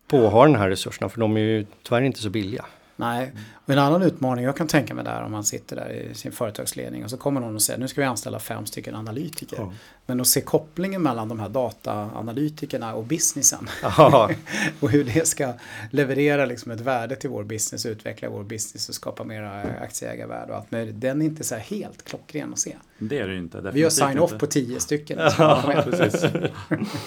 [0.07, 2.65] på att ha den här resurserna för de är ju tyvärr inte så billiga.
[2.95, 3.31] Nej,
[3.67, 6.31] och en annan utmaning jag kan tänka mig där om man sitter där i sin
[6.31, 9.57] företagsledning och så kommer någon och säger nu ska vi anställa fem stycken analytiker.
[9.59, 9.73] Ja.
[10.05, 14.29] Men att se kopplingen mellan de här dataanalytikerna och businessen Ja,
[14.79, 15.53] och hur det ska
[15.91, 20.57] leverera liksom ett värde till vår business, utveckla vår business och skapa mera aktieägarvärde och
[20.57, 21.01] allt möjligt.
[21.01, 22.75] Den är inte så här helt klockren att se.
[22.97, 23.71] Det är det inte.
[23.73, 25.19] Vi gör sign-off på tio stycken.
[25.37, 25.83] Ja.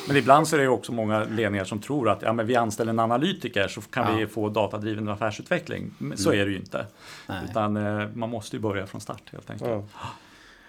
[0.08, 2.90] Men ibland så är det också många ledningar som tror att ja, men vi anställer
[2.90, 5.90] en analytiker så kan vi få datadriven affärsutveckling.
[5.98, 6.86] Men Så är det ju inte.
[7.26, 7.44] Nej.
[7.50, 9.70] Utan eh, man måste ju börja från start helt enkelt.
[9.70, 9.84] Ja.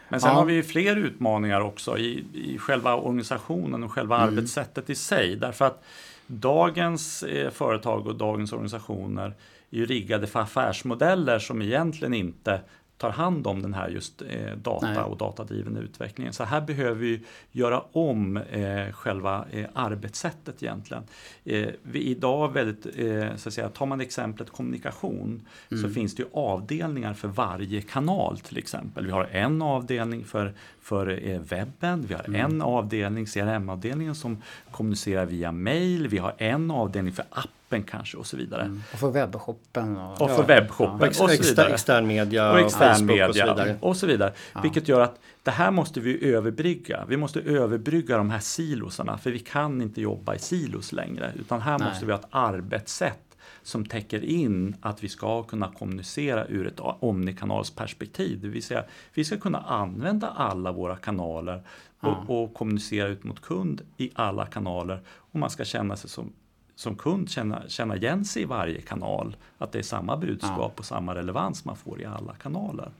[0.09, 0.35] Men sen Ja.
[0.35, 5.35] har vi ju fler utmaningar också i, i själva organisationen och själva arbetssättet i sig.
[5.35, 5.83] Därför att
[6.27, 9.33] dagens eh, företag och dagens organisationer
[9.71, 12.61] är ju riggade för affärsmodeller som egentligen inte
[13.01, 15.03] tar hand om den här just eh, data Nej.
[15.03, 16.33] och datadriven utvecklingen.
[16.33, 21.03] Så här behöver vi göra om eh, själva eh, arbetssättet egentligen.
[21.43, 25.47] Eh, vi idag väldigt, eh, så att säga, tar man exemplet kommunikation
[25.81, 29.05] så finns det ju avdelningar för varje kanal till exempel.
[29.05, 35.25] Vi har en avdelning för, för eh, webben, vi har en avdelning, CRM-avdelningen som kommunicerar
[35.25, 37.25] via mail, vi har en avdelning för
[37.71, 38.79] appen kanske och så vidare.
[38.93, 39.97] Och för webbshoppen.
[39.97, 40.45] Och, Och för Ja.
[40.47, 41.73] webbshoppen Ex, och så vidare.
[41.73, 43.77] extern media Och extern media och så vidare.
[43.81, 44.33] och så vidare.
[44.61, 47.05] Vilket gör att det här måste vi överbrygga.
[47.07, 51.31] Vi måste överbrygga de här silosarna för vi kan inte jobba i silos längre.
[51.39, 51.87] Utan här Nej.
[51.89, 53.17] måste vi ha ett arbetssätt
[53.63, 58.41] som täcker in att vi ska kunna kommunicera ur ett omnikanalsperspektiv.
[58.41, 61.63] Det vill säga vi ska kunna använda alla våra kanaler
[61.99, 65.01] och, och kommunicera ut mot kund i alla kanaler.
[65.07, 66.33] Och man ska känna sig som
[66.81, 69.35] som kund känna, känna igen sig i varje kanal.
[69.57, 70.73] Att det är samma budskap ja.
[70.77, 72.91] och samma relevans man får i alla kanaler.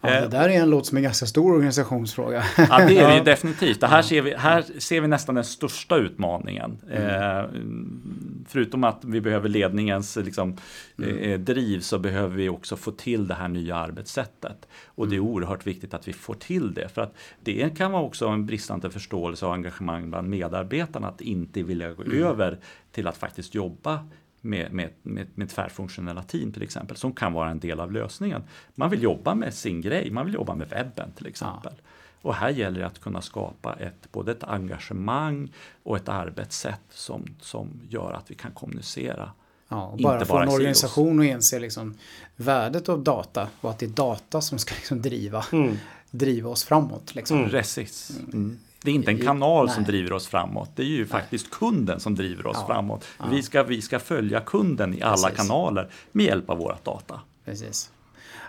[0.00, 2.44] Ja, det där är en låt som är en ganska stor organisationsfråga.
[2.56, 3.80] Ja, det är det definitivt.
[3.80, 6.78] Det här, ser vi, här ser vi nästan den största utmaningen.
[6.90, 7.04] Mm.
[7.04, 7.44] Eh,
[8.48, 10.56] förutom att vi behöver ledningens liksom,
[10.98, 11.18] mm.
[11.18, 14.68] eh, driv så behöver vi också få till det här nya arbetssättet.
[14.86, 15.30] Och det är mm.
[15.30, 16.88] oerhört viktigt att vi får till det.
[16.88, 21.62] För att det kan vara också en bristande förståelse och engagemang bland medarbetarna att inte
[21.62, 22.22] vilja gå mm.
[22.22, 22.58] över
[22.92, 24.06] till att faktiskt jobba
[24.46, 28.42] med, med, med, med tvärfunktionella team till exempel, som kan vara en del av lösningen.
[28.74, 31.72] Man vill jobba med sin grej, man vill jobba med webben till exempel.
[31.76, 31.82] Ja.
[32.22, 37.24] Och här gäller det att kunna skapa ett, både ett engagemang och ett arbetssätt som,
[37.40, 39.30] som gör att vi kan kommunicera.
[39.68, 41.94] Ja, och bara få en organisation att inse liksom
[42.36, 45.76] värdet av data och att det är data som ska liksom driva, mm.
[46.10, 47.14] driva oss framåt.
[47.14, 47.38] Liksom.
[47.38, 47.50] Mm.
[47.50, 48.18] Precis.
[48.32, 48.58] Mm.
[48.82, 50.70] Det är inte en kanal som driver oss framåt.
[50.74, 52.66] Det är ju faktiskt kunden som driver oss ja.
[52.66, 53.04] framåt.
[53.18, 53.24] Ja.
[53.30, 55.36] Vi, ska, vi ska följa kunden i alla Precis.
[55.36, 57.20] kanaler med hjälp av våra data.
[57.44, 57.90] Precis.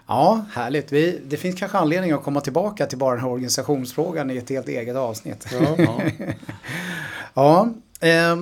[0.08, 0.92] Ja, härligt.
[0.92, 4.50] Vi, det finns kanske anledning att komma tillbaka till bara den här organisationsfrågan i ett
[4.50, 5.48] helt eget avsnitt.
[5.52, 6.02] Ja, ja.
[8.00, 8.38] ja eh,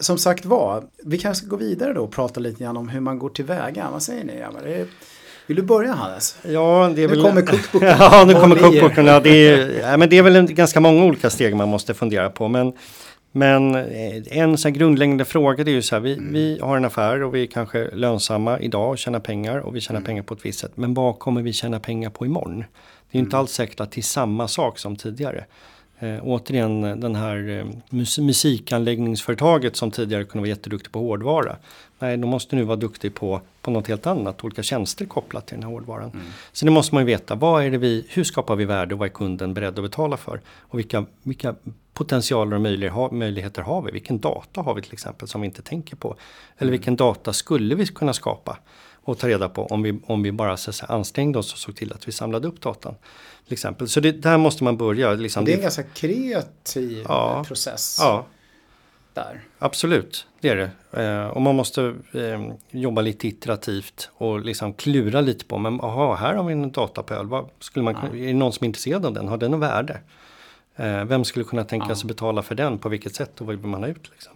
[0.00, 3.00] som sagt var, vi kanske ska gå vidare då och prata lite grann om hur
[3.00, 3.88] man går tillväga.
[3.92, 4.84] Vad säger ni?
[5.48, 6.36] Vill du börja Hannes?
[6.42, 7.22] Ja, det är nu väl...
[7.22, 7.88] kommer cookbooken.
[7.98, 9.06] ja, nu kommer cookbooken.
[9.06, 11.94] Ja, det, är, ja, men det är väl en, ganska många olika steg man måste
[11.94, 12.48] fundera på.
[12.48, 12.72] Men,
[13.32, 16.32] men eh, en så grundläggande fråga det är ju så här, vi, mm.
[16.32, 19.80] vi har en affär och vi är kanske lönsamma idag och tjänar pengar och vi
[19.80, 20.06] tjänar mm.
[20.06, 20.72] pengar på ett visst sätt.
[20.74, 22.64] Men vad kommer vi tjäna pengar på imorgon?
[23.10, 23.40] Det är inte mm.
[23.40, 25.44] alls säkert att det är samma sak som tidigare.
[26.00, 31.56] Eh, återigen den här eh, mus musikanläggningsföretaget som tidigare kunde vara jätteduktig på hårdvara.
[31.98, 35.56] Nej, de måste nu vara duktig på, på något helt annat, olika tjänster kopplat till
[35.56, 36.10] den här hårdvaran.
[36.10, 36.26] Mm.
[36.52, 38.98] Så det måste man ju veta, vad är det vi, hur skapar vi värde och
[38.98, 40.40] vad är kunden beredd att betala för?
[40.58, 41.54] Och vilka, vilka
[41.94, 43.92] potentialer och möjligheter har vi?
[43.92, 46.08] Vilken data har vi till exempel som vi inte tänker på?
[46.58, 46.72] Eller mm.
[46.72, 48.58] vilken data skulle vi kunna skapa?
[49.08, 51.76] Och ta reda på om vi, om vi bara så säga, ansträngde oss och såg
[51.76, 52.94] till att vi samlade upp datan.
[53.44, 53.88] Till exempel.
[53.88, 55.12] Så det, där måste man börja.
[55.12, 55.44] Liksom.
[55.44, 57.96] Det är en ganska kreativ ja, process.
[58.00, 58.26] Ja,
[59.14, 59.40] där.
[59.58, 61.02] Absolut, det är det.
[61.02, 66.14] Eh, och man måste eh, jobba lite iterativt och liksom klura lite på, men aha,
[66.14, 67.26] här har vi en datapöl.
[67.26, 68.18] Vad skulle man, ja.
[68.18, 69.28] Är det någon som är intresserad av den?
[69.28, 70.00] Har den något värde?
[70.76, 72.08] Eh, vem skulle kunna tänka sig ja.
[72.08, 72.78] betala för den?
[72.78, 74.10] På vilket sätt och vad vill man ha ut?
[74.10, 74.32] Liksom?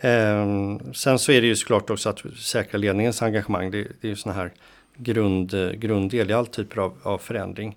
[0.00, 0.46] Eh,
[0.94, 3.70] sen så är det ju såklart också att säkra ledningens engagemang.
[3.70, 4.52] Det, det är ju sån här
[4.96, 7.76] grund, grunddel i all typ av, av förändring.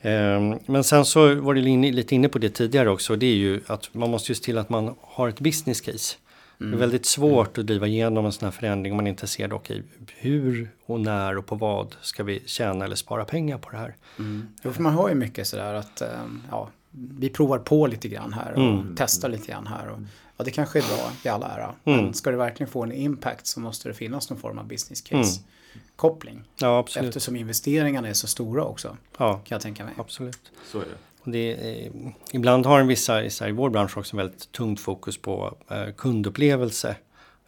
[0.00, 1.60] Eh, men sen så var det
[1.90, 3.16] lite inne på det tidigare också.
[3.16, 6.16] Det är ju att man måste ju se till att man har ett business case.
[6.60, 6.70] Mm.
[6.70, 6.78] Det är mm.
[6.78, 9.82] väldigt svårt att driva igenom en sån här förändring om man inte ser okay,
[10.16, 13.96] hur och när och på vad ska vi tjäna eller spara pengar på det här.
[14.18, 14.48] Mm.
[14.62, 18.32] Jo, för man har ju mycket sådär att ehm, ja, vi provar på lite grann
[18.32, 18.94] här och mm.
[18.98, 19.88] testar lite grann här.
[19.88, 19.98] Och,
[20.40, 21.74] ja, det kanske är bra i alla ära.
[21.84, 22.04] Mm.
[22.04, 25.00] Men ska det verkligen få en impact så måste det finnas någon form av business
[25.00, 25.40] case.
[25.40, 25.86] Mm.
[25.96, 26.42] Koppling.
[26.60, 27.08] Ja, absolut.
[27.08, 28.96] Eftersom investeringarna är så stora också.
[29.18, 29.94] Ja, kan jag tänka mig.
[29.98, 30.52] Absolut.
[30.66, 31.30] Så är det.
[31.30, 31.90] Det är,
[32.32, 36.96] ibland har en vissa i vår bransch också väldigt tungt fokus på eh, kundupplevelse.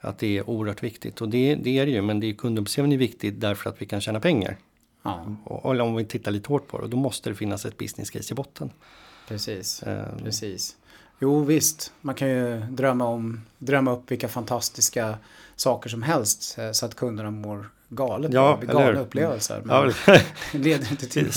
[0.00, 2.92] Att det är oerhört viktigt och det, det är det ju men det är kundupplevelsen
[2.92, 4.56] är viktigt därför att vi kan tjäna pengar.
[5.02, 5.36] Ja.
[5.44, 8.10] Och, och om vi tittar lite hårt på det då måste det finnas ett business
[8.10, 8.70] case i botten.
[9.28, 10.76] Precis, um, precis.
[11.22, 15.14] Jo visst, man kan ju drömma, om, drömma upp vilka fantastiska
[15.56, 18.32] saker som helst eh, så att kunderna mår galet.
[18.32, 19.62] Ja, galna upplevelser.
[19.64, 20.16] Men ja,
[20.52, 21.28] leder inte till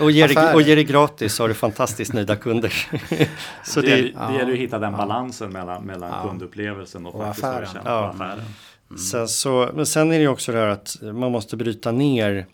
[0.00, 2.72] och, ger det, och ger det gratis så har du fantastiskt nöjda kunder.
[3.64, 7.14] så det, det, det ja, gäller att hitta den balansen mellan, mellan ja, kundupplevelsen och,
[7.14, 7.68] och affären.
[7.84, 8.08] Ja.
[8.08, 8.44] affären.
[8.90, 8.98] Mm.
[8.98, 12.46] Sen så, men sen är det också det här att man måste bryta ner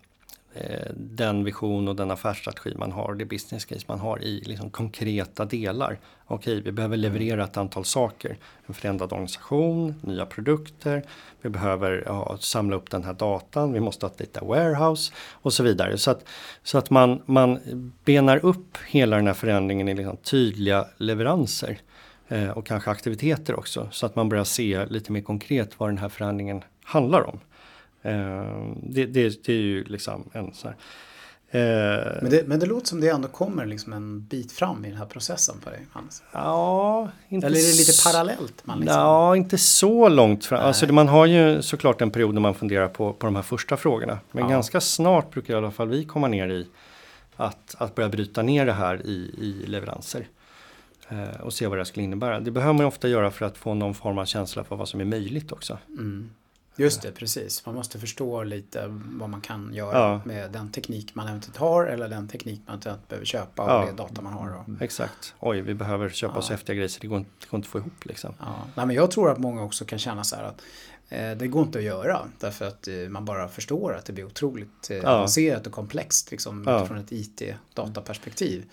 [0.61, 4.71] Eh, den vision och den affärsstrategi man har, det business case man har i liksom
[4.71, 5.99] konkreta delar.
[6.27, 8.39] Okej, vi behöver leverera ett antal saker.
[8.67, 11.03] En förändrad organisation, nya produkter,
[11.43, 15.53] vi behöver ja, samla upp den här datan, vi måste ha ett data warehouse och
[15.53, 15.99] så vidare.
[15.99, 16.29] Så att,
[16.63, 17.59] så att man, man
[18.05, 21.79] benar upp hela den här förändringen i liksom tydliga leveranser
[22.29, 23.89] eh, och kanske aktiviteter också.
[23.93, 27.41] Så att man börjar se lite mer konkret vad den här förändringen handlar om.
[28.07, 30.77] Eh, det, det, det, är ju liksom en sån här
[31.61, 34.89] eh, men, det, men det låter som det ändå kommer liksom en bit fram i
[34.89, 36.23] den här processen för dig, Hans.
[36.33, 38.67] Ja, inte Eller är det lite parallellt?
[38.67, 39.01] Man liksom...
[39.01, 40.61] Ja, inte så långt fram.
[40.61, 43.77] Alltså, man har ju såklart en period när man funderar på, på de här första
[43.77, 44.19] frågorna.
[44.33, 44.51] Men ja.
[44.51, 46.67] ganska snart brukar i alla fall vi komma ner i
[47.37, 50.29] att, att börja bryta ner det här i, i leveranser.
[51.09, 52.41] Eh, och se vad det skulle innebära.
[52.41, 55.01] Det behöver man ofta göra för att få någon form av känsla för vad som
[55.01, 55.79] är möjligt också.
[55.89, 56.31] Mm.
[56.79, 57.67] Just det, precis.
[57.67, 60.21] Man måste förstå lite vad man kan göra Ja.
[60.25, 63.87] med den teknik man eventuellt har eller den teknik man eventuellt behöver köpa och Ja.
[63.87, 64.65] det data man har.
[64.67, 64.85] Då.
[64.85, 65.35] Exakt.
[65.41, 66.55] Oj, vi behöver köpa så Ja.
[66.57, 68.35] häftiga grejer så det går inte, det går inte att få ihop liksom.
[68.39, 68.55] Ja.
[68.75, 70.63] Nej, men jag tror att många också kan känna så här att
[71.09, 74.25] eh, det går inte att göra därför att eh, man bara förstår att det blir
[74.25, 75.09] otroligt eh, Ja.
[75.11, 76.79] avancerat och komplext liksom, Ja.
[76.79, 78.65] utifrån ett IT-dataperspektiv.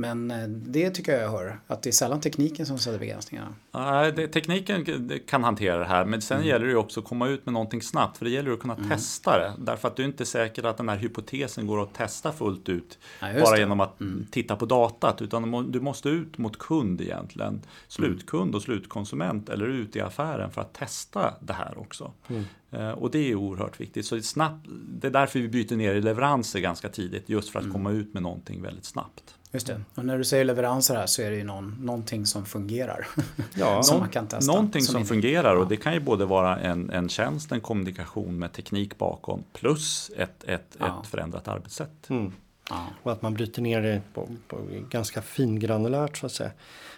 [0.00, 3.54] Men eh, det tycker jag jag hör, att det är sällan tekniken som sätter begränsningarna.
[3.72, 6.48] Nej, det, tekniken kan hantera det här, men sen Mm.
[6.48, 8.76] gäller det ju också att komma ut med någonting snabbt, för det gäller att kunna
[8.88, 9.52] testa det.
[9.58, 12.98] Därför att du är inte säker att den här hypotesen går att testa fullt ut,
[13.20, 13.58] Ja, bara det.
[13.60, 14.26] genom att Mm.
[14.30, 17.62] titta på datat, utan du må- du måste ut mot kund egentligen, Mm.
[17.88, 22.12] slutkund och slutkonsument, eller ut i affären för att testa det här också.
[22.28, 22.44] Mm.
[22.70, 24.06] Eh, Och det är oerhört viktigt.
[24.06, 24.66] Så det är, snabbt,
[25.00, 27.72] det är därför vi byter ner i leveranser ganska tidigt, just för att Mm.
[27.72, 29.34] komma ut med någonting väldigt snabbt.
[29.52, 29.80] Just det.
[29.94, 33.06] Och när du säger leveranser här så är det ju någon, någonting som fungerar.
[33.54, 36.24] Ja, Som Någon- man kan testa, Någonting som som, fungerar och det kan ju både
[36.24, 41.00] vara en, en tjänst, en kommunikation med teknik bakom plus ett, ett, Ja.
[41.02, 42.10] ett förändrat arbetssätt.
[42.10, 42.32] mm.
[42.70, 42.86] Ja.
[43.02, 44.56] Och att man bryter ner det på, på
[44.90, 46.50] ganska fingranulärt så att säga.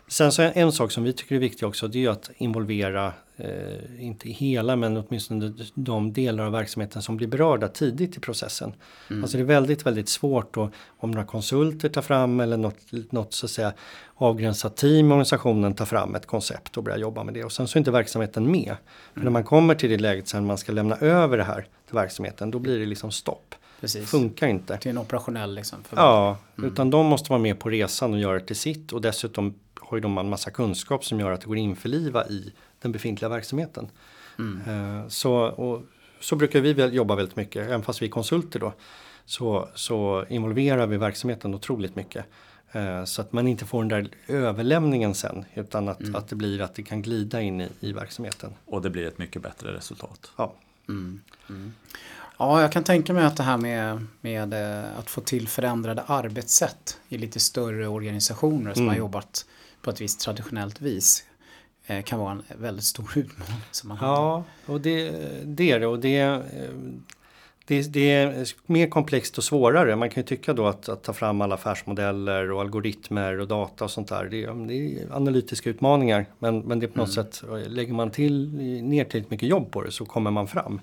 [0.09, 4.05] Sen så en sak som vi tycker är viktig också det är att involvera, eh,
[4.05, 8.75] inte hela men åtminstone de delar av verksamheten som blir berörda tidigt i processen.
[9.11, 9.23] Mm.
[9.23, 13.35] Alltså det är väldigt, väldigt svårt då om några konsulter tar fram eller något, något
[13.35, 13.73] så att säga
[14.15, 17.45] avgränsat team i organisationen tar fram ett koncept och börjar jobba med det.
[17.45, 18.77] Och sen så är inte verksamheten med.
[19.15, 21.95] För när man kommer till det läget sen man ska lämna över det här till
[21.95, 23.55] verksamheten då blir det liksom stopp.
[23.83, 24.11] Precis.
[24.11, 24.77] Funkar inte.
[24.77, 25.85] Till en operationell liksom.
[25.85, 29.01] För Ja, utan de måste vara med på resan och göra det till sitt och
[29.01, 32.53] dessutom har ju de en massa kunskap som gör att det går att införliva i
[32.83, 33.88] den befintliga verksamheten.
[34.66, 35.83] Eh, Så, och,
[36.21, 38.73] så brukar vi väl jobba väldigt mycket, även fast vi är konsulter då.
[39.25, 42.25] Så, så involverar vi verksamheten otroligt mycket.
[42.73, 46.61] Eh, Så att man inte får den där överlämningen sen utan att, att det blir
[46.61, 48.51] att det kan glida in i, i verksamheten.
[48.66, 50.31] Och det blir ett mycket bättre resultat.
[50.37, 50.55] Ja.
[52.43, 56.03] Ja, jag kan tänka mig att det här med, med eh, att få till förändrade
[56.07, 58.89] arbetssätt i lite större organisationer som Mm.
[58.89, 59.47] har jobbat
[59.83, 61.25] på ett visst traditionellt vis
[61.87, 63.57] eh, kan vara en väldigt stor utmaning.
[63.71, 64.07] Som man har.
[64.09, 65.11] Ja, och det,
[65.45, 65.87] det är det.
[65.87, 66.39] Och det, eh,
[67.67, 69.97] det, det är mer komplext och svårare.
[69.97, 73.85] Man kan ju tycka då att, att ta fram alla affärsmodeller och algoritmer och data
[73.85, 74.25] och sånt där.
[74.25, 76.27] Det, är- det är analytiska utmaningar.
[76.39, 79.83] Men, men det är på något sätt, lägger man till, ner tillräckligt mycket jobb på
[79.83, 80.81] det så kommer man fram.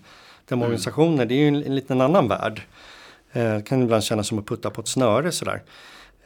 [0.49, 2.61] De organisationer, det är ju en, en liten annan värld.
[3.31, 5.63] Eh, det kan ibland kännas som att putta på ett snöre sådär.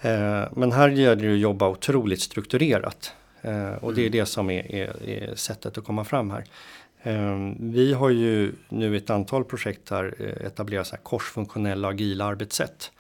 [0.02, 3.14] Eh, men här gäller det att jobba otroligt strukturerat.
[3.42, 6.46] Eh, och det är det som är, är, är sättet att komma fram här.
[7.04, 12.26] Eh, vi har ju nu ett antal projekt här eh, etablerat så här korsfunktionella agila
[12.26, 12.92] arbetssätt.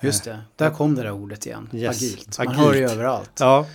[0.00, 1.68] Just det, där kom det där ordet igen.
[1.72, 2.38] Yes, Agilt.
[2.38, 2.66] Man agilt.
[2.66, 3.30] hör ju överallt.
[3.40, 3.66] Ja,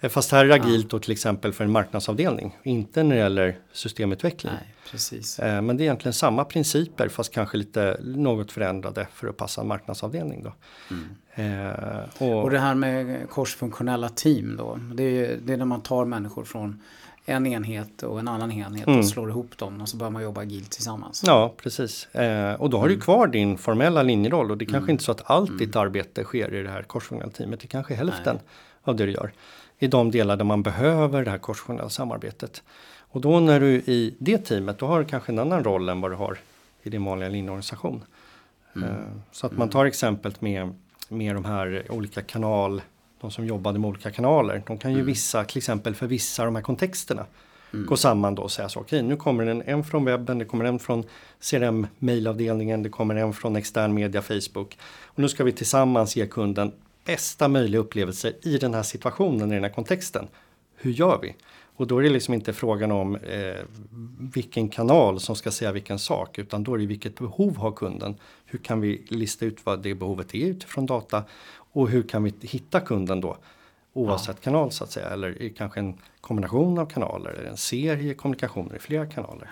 [0.00, 2.56] eh, fast här är det agilt då till exempel för en marknadsavdelning.
[2.62, 4.52] Inte när det gäller systemutveckling.
[4.52, 5.38] Nej, precis.
[5.38, 9.60] Eh, Men det är egentligen samma principer fast kanske lite något förändrade för att passa
[9.60, 10.42] en marknadsavdelning.
[10.42, 10.52] Då.
[11.42, 11.72] Eh,
[12.18, 14.78] och, Och det här med korsfunktionella team då.
[14.94, 16.80] Det är, det är när man tar människor från
[17.26, 18.98] en enhet och en annan enhet Mm.
[18.98, 21.22] och slår ihop dem och så börjar man jobba agilt tillsammans.
[21.26, 22.14] Ja, precis.
[22.14, 24.90] Eh, och då har du kvar din formella linjeroll och det är kanske Mm.
[24.90, 27.60] inte så att allt ditt arbete sker i det här korsfunktionella teamet.
[27.60, 28.44] Det kanske är hälften Nej.
[28.82, 29.32] av det du gör.
[29.78, 32.62] I de delar där man behöver det här korsfunktionella samarbetet.
[33.14, 35.88] Och då när du är i det teamet, då har du kanske en annan roll
[35.88, 36.38] än vad du har
[36.82, 38.04] i din vanliga linjeorganisation.
[38.76, 38.88] Mm.
[38.88, 38.96] Eh,
[39.32, 40.74] så att man tar exemplet med,
[41.08, 42.82] med de här olika kanal,
[43.20, 44.62] de som jobbade med olika kanaler.
[44.66, 45.06] De kan ju Mm.
[45.06, 47.26] vissa, till exempel för vissa av de här kontexterna
[47.70, 50.64] gå samman då och säga så, okej nu kommer en, en från webben, det kommer
[50.64, 51.04] en från
[51.50, 54.78] CRM mailavdelningen, det kommer en från extern media, Facebook.
[55.04, 56.72] Och nu ska vi tillsammans ge kunden
[57.04, 60.28] bästa möjliga upplevelse i den här situationen, i den här kontexten.
[60.76, 61.34] Hur gör vi?
[61.76, 63.54] Och då är det liksom inte frågan om eh,
[64.34, 68.16] vilken kanal som ska säga vilken sak, utan då är det vilket behov har kunden?
[68.44, 71.22] Hur kan vi lista ut vad det behovet är utifrån data?
[71.56, 73.36] Och hur kan vi hitta kunden då?
[73.92, 78.76] Oavsett kanal så att säga, eller kanske en kombination av kanaler, eller en serie kommunikationer
[78.76, 79.50] i flera kanaler.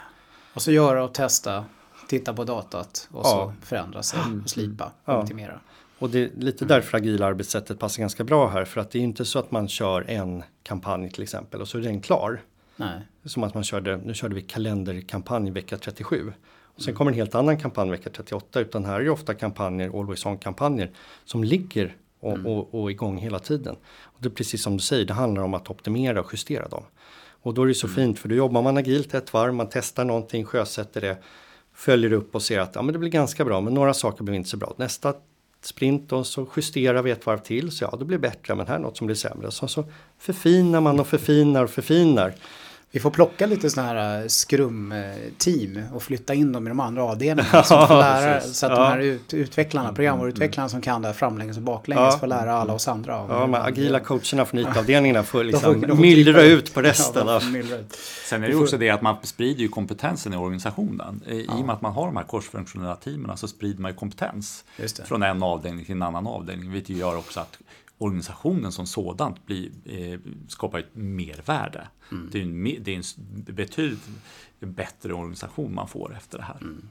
[0.54, 1.64] Och så göra och testa,
[2.08, 3.52] titta på datat och Ja.
[3.60, 5.22] så förändra sig och slipa, Ja.
[5.22, 5.60] optimera.
[6.02, 9.02] Och det är lite därför agila arbetssättet passar ganska bra här, för att det är
[9.02, 12.40] inte så att man kör en kampanj till exempel och så är den klar.
[12.76, 13.00] Nej.
[13.24, 16.32] Som att man körde, nu körde vi kalenderkampanj vecka 37.
[16.76, 20.00] Och sen kommer en helt annan kampanj vecka 38, utan här är det ofta kampanjer,
[20.00, 20.90] always on-kampanjer,
[21.24, 23.76] som ligger och, och, och är igång hela tiden.
[24.02, 26.84] Och det är precis som du säger, det handlar om att optimera och justera dem.
[27.42, 30.04] Och då är det så fint, för då jobbar man agilt ett varv, man testar
[30.04, 31.16] någonting, sjösätter det,
[31.74, 34.34] följer upp och ser att ja, men det blir ganska bra, men några saker blir
[34.34, 34.74] inte så bra.
[34.76, 35.14] Nästa
[35.64, 38.74] sprint och så justerar vi ett varv till, så ja, det blir bättre, men här
[38.74, 39.50] är något som blir sämre.
[39.50, 39.84] Så, så
[40.18, 42.34] förfinar man och förfinar och förfinar.
[42.94, 47.62] Vi får plocka lite sådana här skrumteam och flytta in dem i de andra avdelningarna.
[47.62, 51.62] Får lära, så att de här ut, utvecklarna, programvarutvecklarna som kan det här framlänges och
[51.62, 53.12] baklänges får lära alla oss andra.
[53.28, 56.82] Ja, de agila coacherna från IT-avdelningarna får liksom de får, de får myllra ut på
[56.82, 57.26] resten.
[57.26, 57.40] Ja,
[58.24, 61.22] Sen är det också det att man sprider ju kompetensen i organisationen.
[61.26, 64.64] I och med att man har de här korsfunktionella teamen så sprider man ju kompetens
[65.04, 66.72] från en avdelning till en annan avdelning.
[66.72, 67.58] Vilket gör också att
[68.02, 71.88] organisationen som sådant blir, eh, skapar ett mervärde.
[72.12, 72.28] Mm.
[72.32, 73.04] Det, är en, det är en
[73.54, 74.08] betydligt
[74.60, 76.58] bättre organisation man får efter det här.
[76.60, 76.88] Mm.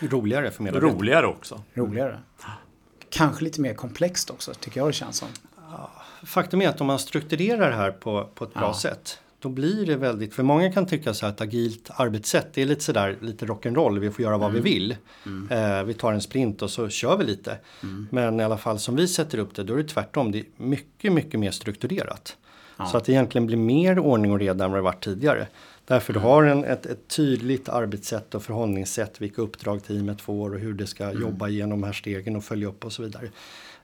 [0.00, 0.98] Roligare för medarbetarna.
[0.98, 1.62] Roligare också.
[1.74, 2.20] Roligare.
[3.10, 5.28] Kanske lite mer komplext också, tycker jag det känns som.
[6.22, 8.74] Faktum är att om man strukturerar det här på, på ett bra ja.
[8.74, 12.62] sätt då blir det väldigt, för många kan tycka så här att agilt arbetssätt det
[12.62, 14.62] är lite sådär lite rock'n'roll, vi får göra vad mm.
[14.62, 14.96] vi vill.
[15.26, 15.78] Mm.
[15.78, 17.58] Eh, vi tar en sprint och så kör vi lite.
[17.82, 18.06] Mm.
[18.10, 20.44] Men i alla fall som vi sätter upp det, då är det tvärtom, det är
[20.56, 22.36] mycket, mycket mer strukturerat.
[22.76, 22.86] Ja.
[22.86, 25.46] Så att det egentligen blir mer ordning och reda än vad det varit tidigare.
[25.84, 30.60] Därför du har en, ett, ett, tydligt arbetssätt och förhållningssätt, vilka uppdrag teamet får och
[30.60, 31.22] hur det ska mm.
[31.22, 33.28] jobba igenom de här stegen och följa upp och så vidare.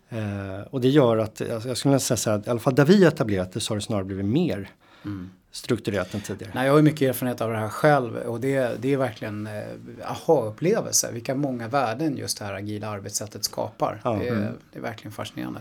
[0.08, 2.84] Eh, och det gör att, alltså jag skulle säga så här, i alla fall där
[2.84, 4.70] vi etablerat det så har det snarare blivit mer
[5.04, 6.52] mm strukturerat än tidigare?
[6.54, 9.52] Nej, jag har mycket erfarenhet av det här själv och det, det är verkligen eh,
[10.04, 11.12] aha-upplevelse.
[11.12, 14.00] Vilka många värden just det här agila arbetssättet skapar.
[14.04, 14.10] Ja.
[14.10, 14.52] Det, är, mm.
[14.72, 15.60] det, är, verkligen fascinerande.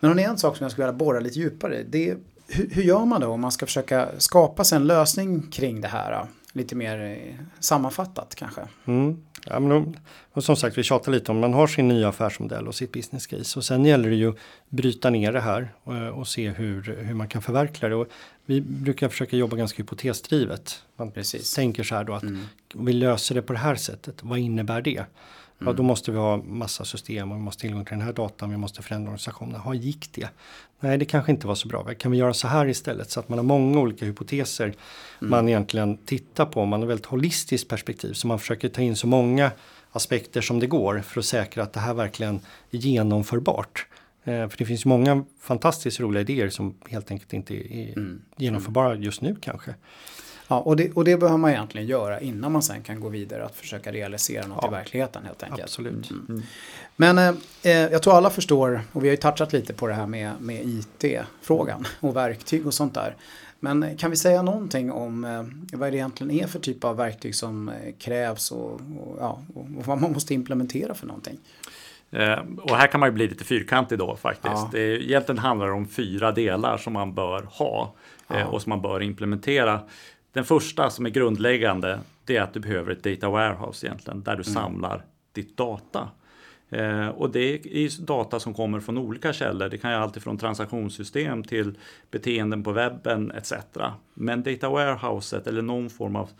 [0.00, 1.82] Men en sak som jag skulle vilja borra lite djupare.
[1.88, 2.16] Det är,
[2.48, 5.88] hur, hur, gör man då om man ska försöka skapa sig en lösning kring det
[5.88, 6.26] här?
[6.52, 8.60] Lite mer eh, sammanfattat kanske.
[8.84, 9.22] Mm.
[9.46, 9.96] Ja, men
[10.32, 13.26] och som sagt, vi tjatar lite om man har sin nya affärsmodell och sitt business
[13.26, 13.58] case.
[13.58, 14.36] Och sen gäller det ju att
[14.68, 17.94] bryta ner det här och, och se hur, hur man kan förverkliga det.
[17.94, 18.06] Och
[18.46, 20.82] vi brukar försöka jobba ganska hypotesdrivet.
[20.96, 21.54] Man Precis.
[21.54, 22.44] tänker så här då att mm.
[22.74, 24.22] vi löser det på det här sättet.
[24.22, 24.96] Vad innebär det?
[24.96, 25.06] Mm.
[25.58, 28.50] Ja, då måste vi ha massa system och vi måste tillgång till den här datan.
[28.50, 29.60] Vi måste förändra organisationen.
[29.64, 30.28] Ja, gick det?
[30.80, 31.94] Nej, det kanske inte var så bra.
[31.94, 33.10] Kan vi göra så här istället?
[33.10, 35.30] Så att man har många olika hypoteser mm.
[35.30, 36.64] man egentligen tittar på.
[36.64, 38.12] Man har väldigt holistiskt perspektiv.
[38.12, 39.50] Så man försöker ta in så många
[39.92, 42.40] aspekter som det går för att säkra att det här verkligen
[42.70, 43.86] är genomförbart.
[44.26, 48.22] Eh, för det finns många fantastiskt roliga idéer som helt enkelt inte är mm.
[48.36, 49.74] genomförbara just nu kanske.
[50.48, 53.44] Ja, och det, och det behöver man egentligen göra innan man sen kan gå vidare
[53.44, 55.62] att försöka realisera något ja, i verkligheten helt enkelt.
[55.62, 56.10] Absolut.
[56.10, 56.26] Mm.
[56.28, 56.42] Mm.
[56.96, 59.94] Men eh, eh, jag tror alla förstår, och vi har ju touchat lite på det
[59.94, 63.16] här med, med IT-frågan och verktyg och sånt där.
[63.60, 67.34] Men kan vi säga någonting om eh, vad det egentligen är för typ av verktyg
[67.34, 71.38] som eh, krävs och, och, ja, och vad man måste implementera för någonting?
[72.10, 74.54] Eh, och här kan man ju bli lite fyrkantig då faktiskt.
[74.54, 74.68] Ja.
[74.72, 77.94] Det egentligen handlar om fyra delar som man bör ha
[78.30, 78.46] eh, ja.
[78.46, 79.80] och som man bör implementera.
[80.32, 84.36] Den första som är grundläggande det är att du behöver ett data warehouse egentligen där
[84.36, 84.54] du mm.
[84.54, 86.08] samlar ditt data.
[86.70, 89.68] Eh, och det är data som kommer från olika källor.
[89.68, 91.78] Det kan ju alltifrån transaktionssystem till
[92.10, 93.52] beteenden på webben etc.
[94.14, 96.30] Men data warehouset eller någon form av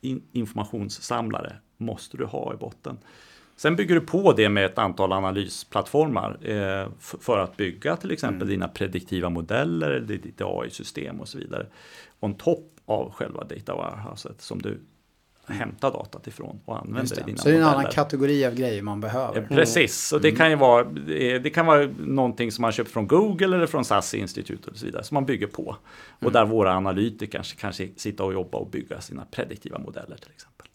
[0.00, 2.98] in informationssamlare måste du ha i botten.
[3.56, 8.42] Sen bygger du på det med ett antal analysplattformar eh, för att bygga till exempel
[8.42, 8.48] mm.
[8.48, 11.66] dina prediktiva modeller, eller ditt AI-system och så vidare.
[12.20, 14.80] On top av själva data warehouset som du
[15.46, 18.82] hämtar datat ifrån och använder i dina Så det är en annan kategori av grejer
[18.82, 19.40] man behöver.
[19.40, 20.38] Ja, precis, och det mm.
[20.38, 23.84] kan ju vara, eh, det kan vara någonting som man köpt från Google eller från
[23.84, 25.76] SAS institut och så vidare som man bygger på.
[26.08, 26.32] Och mm.
[26.32, 30.66] där våra analytiker kanske, kanske sitta och jobba och bygga sina prediktiva modeller till exempel.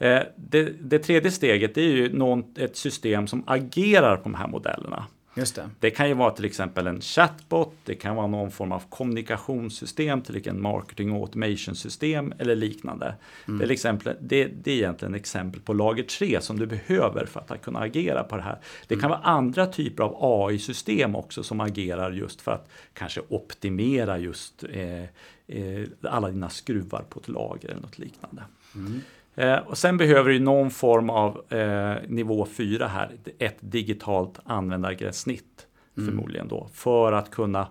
[0.00, 4.48] Eh, det, det, tredje steget är ju någon, ett system som agerar på de här
[4.48, 5.06] modellerna.
[5.34, 5.70] Just det.
[5.80, 10.22] det kan ju vara till exempel en chatbot, det kan vara någon form av kommunikationssystem,
[10.22, 13.14] till exempel marketing automation system eller liknande.
[13.48, 13.58] Mm.
[13.58, 17.44] Det, är exempel, det, det, är egentligen exempel på lager 3 som du behöver för
[17.48, 18.58] att kunna agera på det här.
[18.88, 19.10] Det kan mm.
[19.10, 25.02] vara andra typer av AI-system också som agerar just för att kanske optimera just eh,
[25.46, 28.42] eh, alla dina skruvar på ett lager eller något liknande.
[28.74, 29.00] Mm.
[29.34, 35.66] Eh, och sen behöver du någon form av eh, nivå 4 här, ett digitalt användargränssnitt
[35.96, 36.08] mm.
[36.08, 37.68] förmodligen då, för att kunna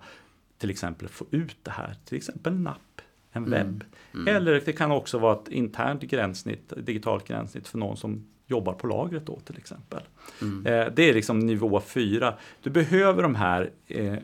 [0.58, 3.02] till exempel få ut det här, till exempel en app,
[3.32, 3.52] en mm.
[3.52, 3.84] webb.
[4.14, 4.36] Mm.
[4.36, 8.88] Eller det kan också vara ett internt gränssnitt, digitalt gränssnitt för någon som jobbar på
[8.88, 10.02] lagret då till exempel.
[10.42, 10.66] Mm.
[10.66, 12.34] Eh, det är liksom nivå 4.
[12.64, 14.16] Du behöver de här eh,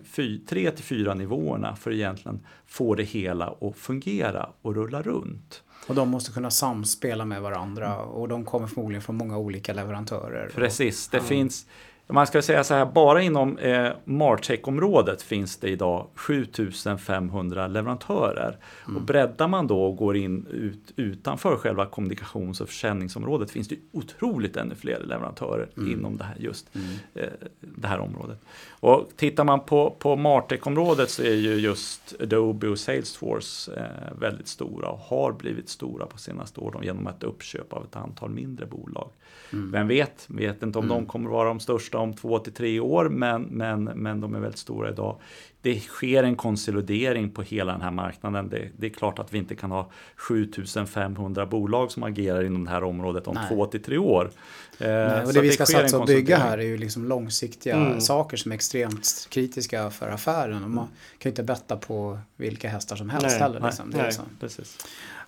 [0.49, 5.63] 3 till 4 nivåerna för att egentligen få det hela att fungera och rulla runt.
[5.88, 10.51] Och de måste kunna samspela med varandra och de kommer förmodligen från många olika leverantörer.
[10.55, 11.23] Precis, det, ja.
[11.23, 11.65] finns,
[12.13, 18.57] man ska säga så här, bara inom eh, Martech-området finns det idag 7500 leverantörer.
[18.85, 18.97] Mm.
[18.97, 23.75] Och breddar man då och går in ut, utanför själva kommunikations och försäljningsområdet finns det
[23.91, 25.91] otroligt ännu fler leverantörer mm.
[25.91, 26.87] inom det här, just mm.
[27.13, 28.39] eh, det här området.
[28.69, 34.47] Och tittar man på, på Martech-området så är ju just Adobe och Salesforce eh, väldigt
[34.47, 38.65] stora och har blivit stora på senaste åren genom ett uppköp av ett antal mindre
[38.65, 39.09] bolag.
[39.53, 39.71] Mm.
[39.71, 40.97] Vem vet, vet inte om mm.
[40.97, 44.39] de kommer vara de största om två till tre år, men, men, men de är
[44.39, 45.17] väldigt stora idag.
[45.61, 48.49] Det sker en konsolidering på hela den här marknaden.
[48.49, 52.71] Det, det är klart att vi inte kan ha 7500 bolag som agerar inom det
[52.71, 53.43] här området om Nej.
[53.49, 54.31] två till tre år.
[54.79, 58.01] Eh, Nej, och det vi ska satsa och bygga här är ju liksom långsiktiga mm.
[58.01, 60.63] saker som är extremt kritiska för affären.
[60.63, 60.87] Och man
[61.17, 63.39] kan ju inte betta på vilka hästar som helst Nej.
[63.39, 63.59] heller.
[63.59, 63.89] Liksom.
[63.89, 64.05] Nej.
[64.05, 64.25] Liksom.
[64.39, 64.77] precis.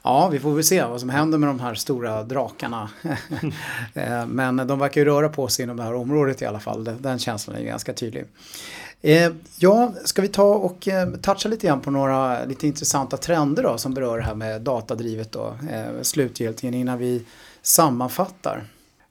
[0.02, 2.90] Ja, vi får väl se vad som händer med de här stora drakarna.
[3.94, 6.90] Eh, men de verkar ju röra på sig inom det här området i alla fall.
[7.00, 8.26] Den känslan är ganska tydlig.
[9.02, 13.64] Eh, ja, ska vi ta och eh, toucha lite grann på några lite intressanta trender
[13.64, 15.58] då som berör det här med datadrivet då
[16.02, 17.26] slutgiltigen innan vi
[17.62, 18.64] sammanfattar.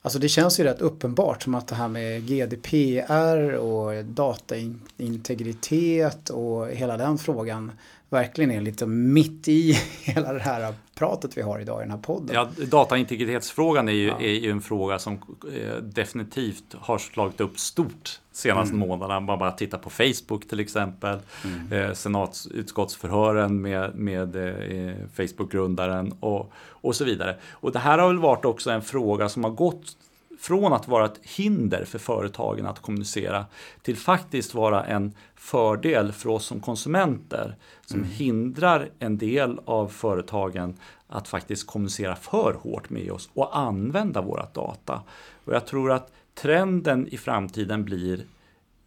[0.06, 6.68] Alltså det känns ju rätt uppenbart som att det här med GDPR och dataintegritet och
[6.68, 7.72] hela den frågan
[8.08, 11.98] verkligen är lite mitt i hela det här pratet vi har idag i den här
[11.98, 12.34] podden.
[12.34, 14.20] Ja, dataintegritetsfrågan är ju, ja.
[14.20, 15.14] är ju en fråga som
[15.54, 18.88] eh, definitivt har slagit upp stort senaste mm.
[18.88, 19.20] månaderna.
[19.20, 21.18] Man bara tittar på Facebook till exempel.
[21.44, 21.72] Mm.
[21.72, 27.36] Eh, senatsutskottsförhören med, med eh, Facebook-grundaren och, och så vidare.
[27.52, 29.96] Och det här har väl varit också en fråga som har gått
[30.38, 33.46] från att vara ett hinder för företagen att kommunicera
[33.82, 37.56] till faktiskt vara en fördel för oss som konsumenter
[37.86, 38.10] som mm.
[38.10, 40.76] hindrar en del av företagen
[41.08, 45.02] att faktiskt kommunicera för hårt med oss och använda våra data.
[45.44, 48.26] Och jag tror att trenden i framtiden blir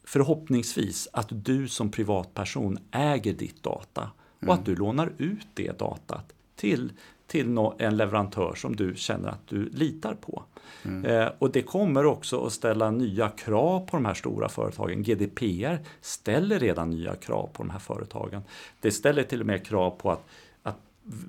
[0.03, 4.55] förhoppningsvis att du som privatperson äger ditt data och mm.
[4.55, 6.91] att du lånar ut det datat till
[7.29, 10.43] till en leverantör som du känner att du litar på.
[10.85, 11.05] Mm.
[11.05, 15.03] Eh, och det kommer också att ställa nya krav på de här stora företagen.
[15.03, 18.41] GDPR ställer redan nya krav på de här företagen.
[18.81, 20.25] Det ställer till och med krav på att,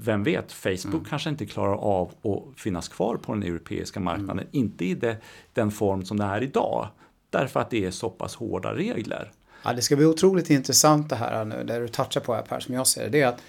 [0.01, 1.05] vem vet, Facebook mm.
[1.05, 4.39] kanske inte klarar av att finnas kvar på den europeiska marknaden.
[4.39, 4.49] Mm.
[4.51, 5.17] Inte i det,
[5.53, 6.89] den form som det är idag.
[7.31, 9.33] Därför att det är så pass hårda regler.
[9.65, 12.61] Ja, det ska bli otroligt intressant det här nu, där du touchar på här Per,
[12.61, 13.09] som jag ser det.
[13.09, 13.43] det är att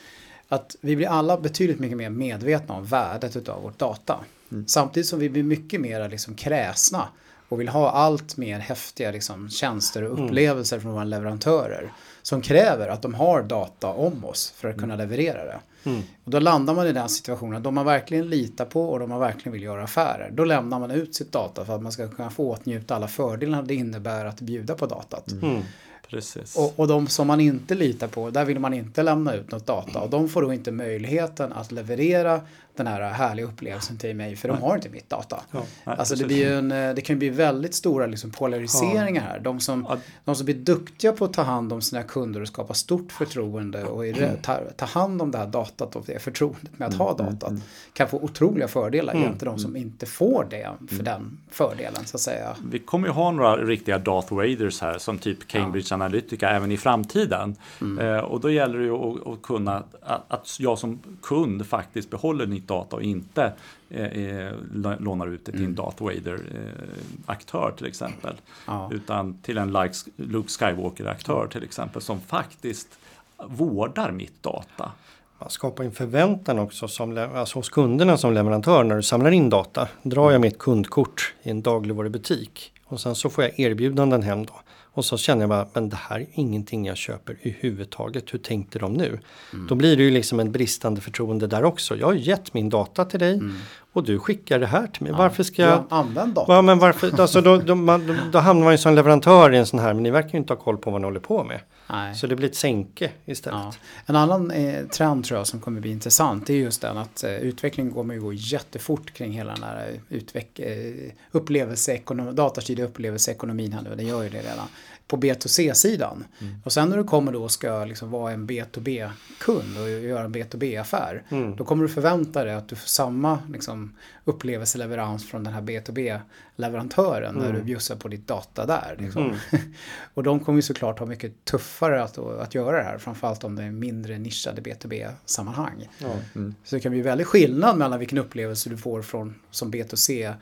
[0.52, 4.20] att vi blir alla betydligt mycket mer medvetna om värdet av vårt data.
[4.52, 4.68] Mm.
[4.68, 7.08] Samtidigt som vi blir mycket mer liksom kräsna
[7.50, 10.26] och vill ha allt mer häftiga liksom, tjänster och mm.
[10.26, 10.82] upplevelser mm.
[10.82, 11.92] från våra leverantörer.
[12.22, 15.10] Som kräver att de har data om oss för att kunna mm.
[15.10, 15.60] leverera det.
[15.84, 16.02] Mm.
[16.24, 19.20] Och då landar man i den situationen, de man verkligen litar på och de man
[19.20, 20.30] verkligen vill göra affärer.
[20.34, 23.64] Då lämnar man ut sitt data för att man ska kunna få åtnjuta alla fördelar
[23.64, 25.32] det innebär att bjuda på datat.
[25.32, 25.62] Mm.
[26.10, 26.58] Precis.
[26.58, 29.66] Och, och de som man inte litar på, där vill man inte lämna ut något
[29.66, 30.00] data.
[30.00, 32.42] Och de får då inte möjligheten att leverera
[32.76, 35.40] den här härliga upplevelsen till mig för de har inte mitt data.
[35.52, 39.40] Ja, nej, alltså det, blir en, eh, det kan bli väldigt stora liksom polariseringar här.
[39.40, 39.98] De som, ja.
[40.26, 43.84] de som blir duktiga på att ta hand om sina kunder och skapa stort förtroende
[43.84, 47.10] och är, ta, ta hand om det här datat och det förtroendet med att ha
[47.12, 47.62] mm, mm, datat mm.
[47.94, 49.24] kan få otroliga fördelar mm.
[49.26, 52.56] jämte de som inte får det för den fördelen så att säga.
[52.72, 55.96] Vi kommer ju ha några riktiga Darth Vaders här som typ Cambridge ja.
[55.96, 57.56] Analytica även i framtiden.
[57.82, 58.16] Mm.
[58.16, 62.10] Eh, och då gäller det ju att, att kunna att, att jag som kund faktiskt
[62.10, 63.54] behåller mitt data och inte
[63.90, 64.54] eh, eh
[65.00, 65.76] lånar ut det till en mm.
[65.76, 68.36] Darth Vader-aktör eh, till exempel.
[68.68, 68.90] Ja.
[68.94, 69.72] Utan till en
[70.16, 73.00] Luke Skywalker-aktör till exempel som faktiskt
[73.48, 74.92] vårdar mitt data.
[75.40, 79.50] Man skapar en förväntan också som, alltså hos kunderna som leverantör när du samlar in
[79.50, 79.88] data.
[80.04, 84.54] Drar jag mitt kundkort i en dagligvarubutik och sen så får jag erbjudanden hem då.
[84.94, 88.34] Och så känner jag bara, men det här är ingenting jag köper överhuvudtaget.
[88.34, 89.20] Hur tänkte de nu?
[89.54, 89.68] Mm.
[89.68, 91.96] Då blir det ju liksom en bristande förtroende där också.
[91.96, 93.56] Jag har gett min data till dig mm.
[93.94, 95.12] och du skickar det här till mig.
[95.12, 95.18] Ja.
[95.18, 95.84] Varför ska jag...
[95.90, 96.54] Använd data.
[96.54, 99.66] Ja, men varför, alltså då, då, man, då hamnar man ju som leverantör i en
[99.66, 101.60] sån här, men ni verkar ju inte ha koll på vad ni håller på med.
[101.92, 102.16] Nej.
[102.16, 103.60] Så det blir ett sänke istället.
[103.60, 103.74] Ja.
[104.06, 107.36] En annan eh, trend tror jag som kommer bli intressant är just den att eh,
[107.36, 113.82] utvecklingen kommer ju gå jättefort kring hela den här utveck eh, upplevelseekonomi, datastyrda upplevelseekonomin här
[113.82, 113.96] nu.
[113.96, 114.68] Den gör ju det redan
[115.12, 116.26] på B2C-sidan.
[116.42, 116.56] Mm.
[116.64, 120.34] Och sen när du kommer då och ska liksom vara en B2B-kund och göra en
[120.34, 121.24] B2B-affär.
[121.30, 121.56] Mm.
[121.56, 123.96] Då kommer du förvänta dig att du får samma liksom,
[124.26, 127.44] upplevelseleverans från den här B2B-leverantören mm.
[127.44, 128.96] när du bjussar på ditt data där.
[129.00, 129.24] Liksom.
[129.24, 129.38] Mm.
[130.14, 132.98] och de kommer ju såklart ha mycket tuffare att, att göra det här.
[132.98, 135.90] Framförallt om det är mindre nischade B2B-sammanhang.
[136.36, 136.56] Mm.
[136.64, 140.34] Så det kan bli väldigt skillnad mellan vilken upplevelse du får från som B2C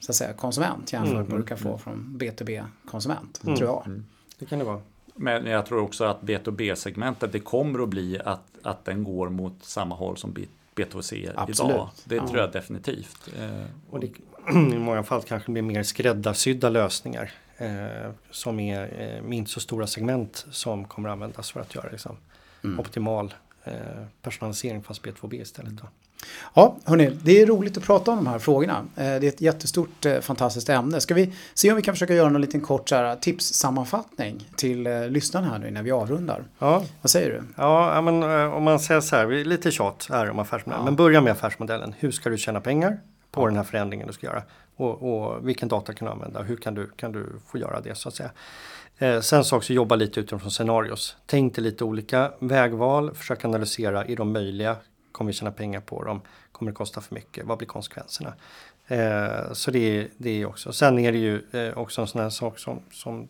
[0.00, 4.02] så att säga, konsument jämfört med vad du kan få från B2B-konsument, tror jag.
[4.38, 4.80] Det kan det vara.
[5.14, 9.54] Men jag tror också att B2B-segmentet, det kommer att bli att, att den går mot
[9.60, 11.70] samma håll som B- B2C Absolut.
[11.74, 11.88] idag.
[12.04, 12.26] Det Ja.
[12.28, 13.28] tror jag definitivt.
[13.38, 14.06] Eh, Och det,
[14.50, 19.86] I många fall kanske blir mer skräddarsydda lösningar eh, som är eh, inte så stora
[19.86, 22.16] segment som kommer användas för att göra liksom,
[22.78, 23.34] optimal
[23.64, 23.72] eh,
[24.22, 25.72] personalisering fast B2B istället.
[25.76, 25.86] Då.
[26.54, 28.76] Ja, hörni, det är roligt att prata om de här frågorna.
[28.96, 31.00] Eh, Det är ett jättestort, eh, fantastiskt ämne.
[31.00, 34.86] Ska vi se om vi kan försöka göra någon liten kort så här, tipssammanfattning till
[34.86, 36.44] eh, lyssnarna här nu när vi avrundar?
[36.58, 37.42] Ja, Vad säger du?
[37.56, 40.80] Ja, ja, men om man säger så här, vi är lite tjat här om affärsmodellen.
[40.80, 40.84] Ja.
[40.84, 41.94] Men börja med affärsmodellen.
[41.98, 43.00] Hur ska du tjäna pengar
[43.30, 44.42] på den här förändringen du ska göra?
[44.76, 46.42] Och, och vilken data kan du använda?
[46.42, 48.30] Hur kan du, kan du få göra det så att säga?
[48.98, 51.16] Eh, sen så också jobba lite utifrån scenarios.
[51.26, 54.76] Tänk dig lite olika vägval, försök analysera, är de möjliga?
[55.18, 56.20] Kommer vi tjäna pengar på dem?
[56.52, 57.46] Kommer det kosta för mycket?
[57.46, 58.34] Vad blir konsekvenserna?
[58.86, 60.72] Eh, så det det är också.
[60.72, 63.28] Sen är det ju eh, också en sån här sak som, som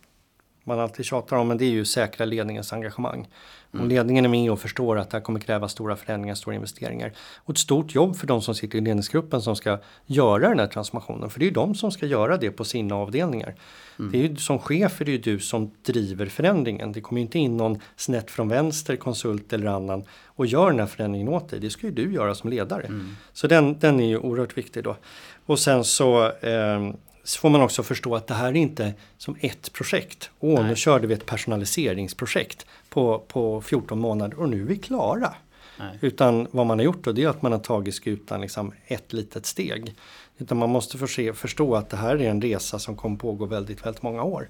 [0.69, 3.29] man alltid tjatar om, men det är ju säkra ledningens engagemang.
[3.73, 7.12] Om ledningen är med och förstår att det här kommer kräva stora förändringar, stora investeringar.
[7.37, 10.66] Och ett stort jobb för de som sitter i ledningsgruppen som ska göra den här
[10.66, 11.31] transformationen.
[11.31, 13.55] För det är ju de som ska göra det på sina avdelningar.
[13.97, 16.93] Det är ju, som chef är det ju du som driver förändringen.
[16.93, 20.81] Det kommer ju inte in någon snett från vänster, konsult eller annan och gör den
[20.81, 21.61] här förändringen åt dig.
[21.61, 22.87] Det ska ju du göra som ledare.
[23.33, 24.97] Så den, den är ju oerhört viktig då.
[25.47, 26.97] Och sen så ehm,
[27.29, 30.31] så får man också förstå att det här är inte som ett projekt.
[30.41, 35.35] Åh, nu körde vi ett personaliseringsprojekt på, på 14 månader och nu är vi klara.
[35.79, 35.99] Nej.
[36.01, 39.12] Utan vad man har gjort då det är att man har tagit skutan liksom ett
[39.12, 39.95] litet steg.
[40.39, 43.87] Utan man måste förse, förstå att det här är en resa som kommer pågå väldigt,
[43.87, 44.49] väldigt många år.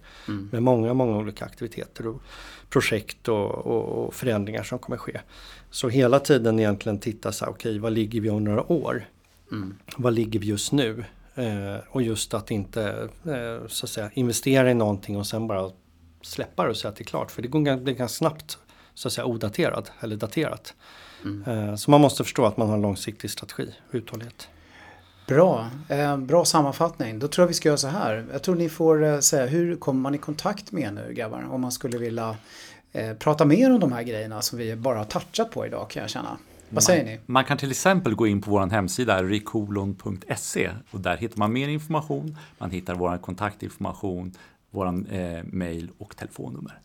[0.53, 2.22] Med många, många olika aktiviteter och
[2.68, 5.20] projekt och, och, och förändringar som kommer ske.
[5.70, 9.05] Så hela tiden egentligen titta så här, okej vad ligger vi om några år?
[9.97, 11.05] Vad ligger vi just nu?
[11.39, 15.70] Eh, och just att inte eh, så att säga, investera i någonting och sen bara
[16.22, 17.30] släppa det och säga att det är klart.
[17.30, 18.59] För det går blir ganska snabbt
[18.95, 20.74] så att säga odaterad eller daterat.
[21.47, 24.49] Eh, så man måste förstå att man har en långsiktig strategi och uthållighet.
[25.26, 27.18] Bra, eh, bra sammanfattning.
[27.18, 28.26] Då tror jag vi ska göra så här.
[28.32, 31.49] Jag tror ni får eh, säga hur kommer man i kontakt med nu grabbar?
[31.51, 32.36] Om man skulle vilja
[32.93, 36.01] eh, prata mer om de här grejerna som vi bara har touchat på idag kan
[36.01, 36.39] jag känna.
[36.71, 37.21] Vad säger ni?
[37.27, 41.69] Man kan till exempel gå in på vår hemsida rikolon.se och där hittar man mer
[41.69, 42.37] information.
[42.59, 44.33] Man hittar vår kontaktinformation,
[44.71, 46.79] vår eh, mail och telefonnummer.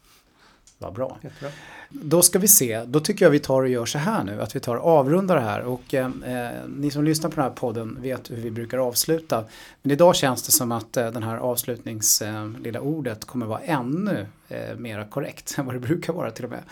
[0.78, 1.18] Vad bra.
[1.22, 1.50] Jättebra.
[1.90, 4.56] Då ska vi se, då tycker jag vi tar och gör så här nu, att
[4.56, 5.62] vi tar och avrundar det här.
[5.62, 9.44] Och eh, eh, ni som lyssnar på den här podden vet hur vi brukar avsluta.
[9.82, 13.60] Men idag känns det som att eh, den här avslutnings eh, lilla ordet kommer vara
[13.60, 16.64] ännu eh, mera korrekt än vad det brukar vara till och med.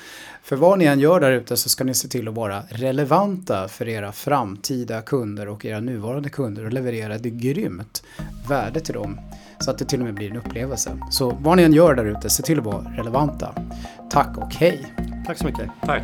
[0.43, 3.67] För vad ni än gör där ute så ska ni se till att vara relevanta
[3.67, 8.03] för era framtida kunder och era nuvarande kunder och leverera ett grymt
[8.47, 9.19] värde till dem.
[9.61, 10.97] Så att det till och med blir en upplevelse.
[11.09, 13.55] Så vad ni än gör där ute, se till att vara relevanta.
[14.09, 14.93] Tack och hej!
[15.25, 15.69] Tack så mycket.
[15.81, 16.03] Tack!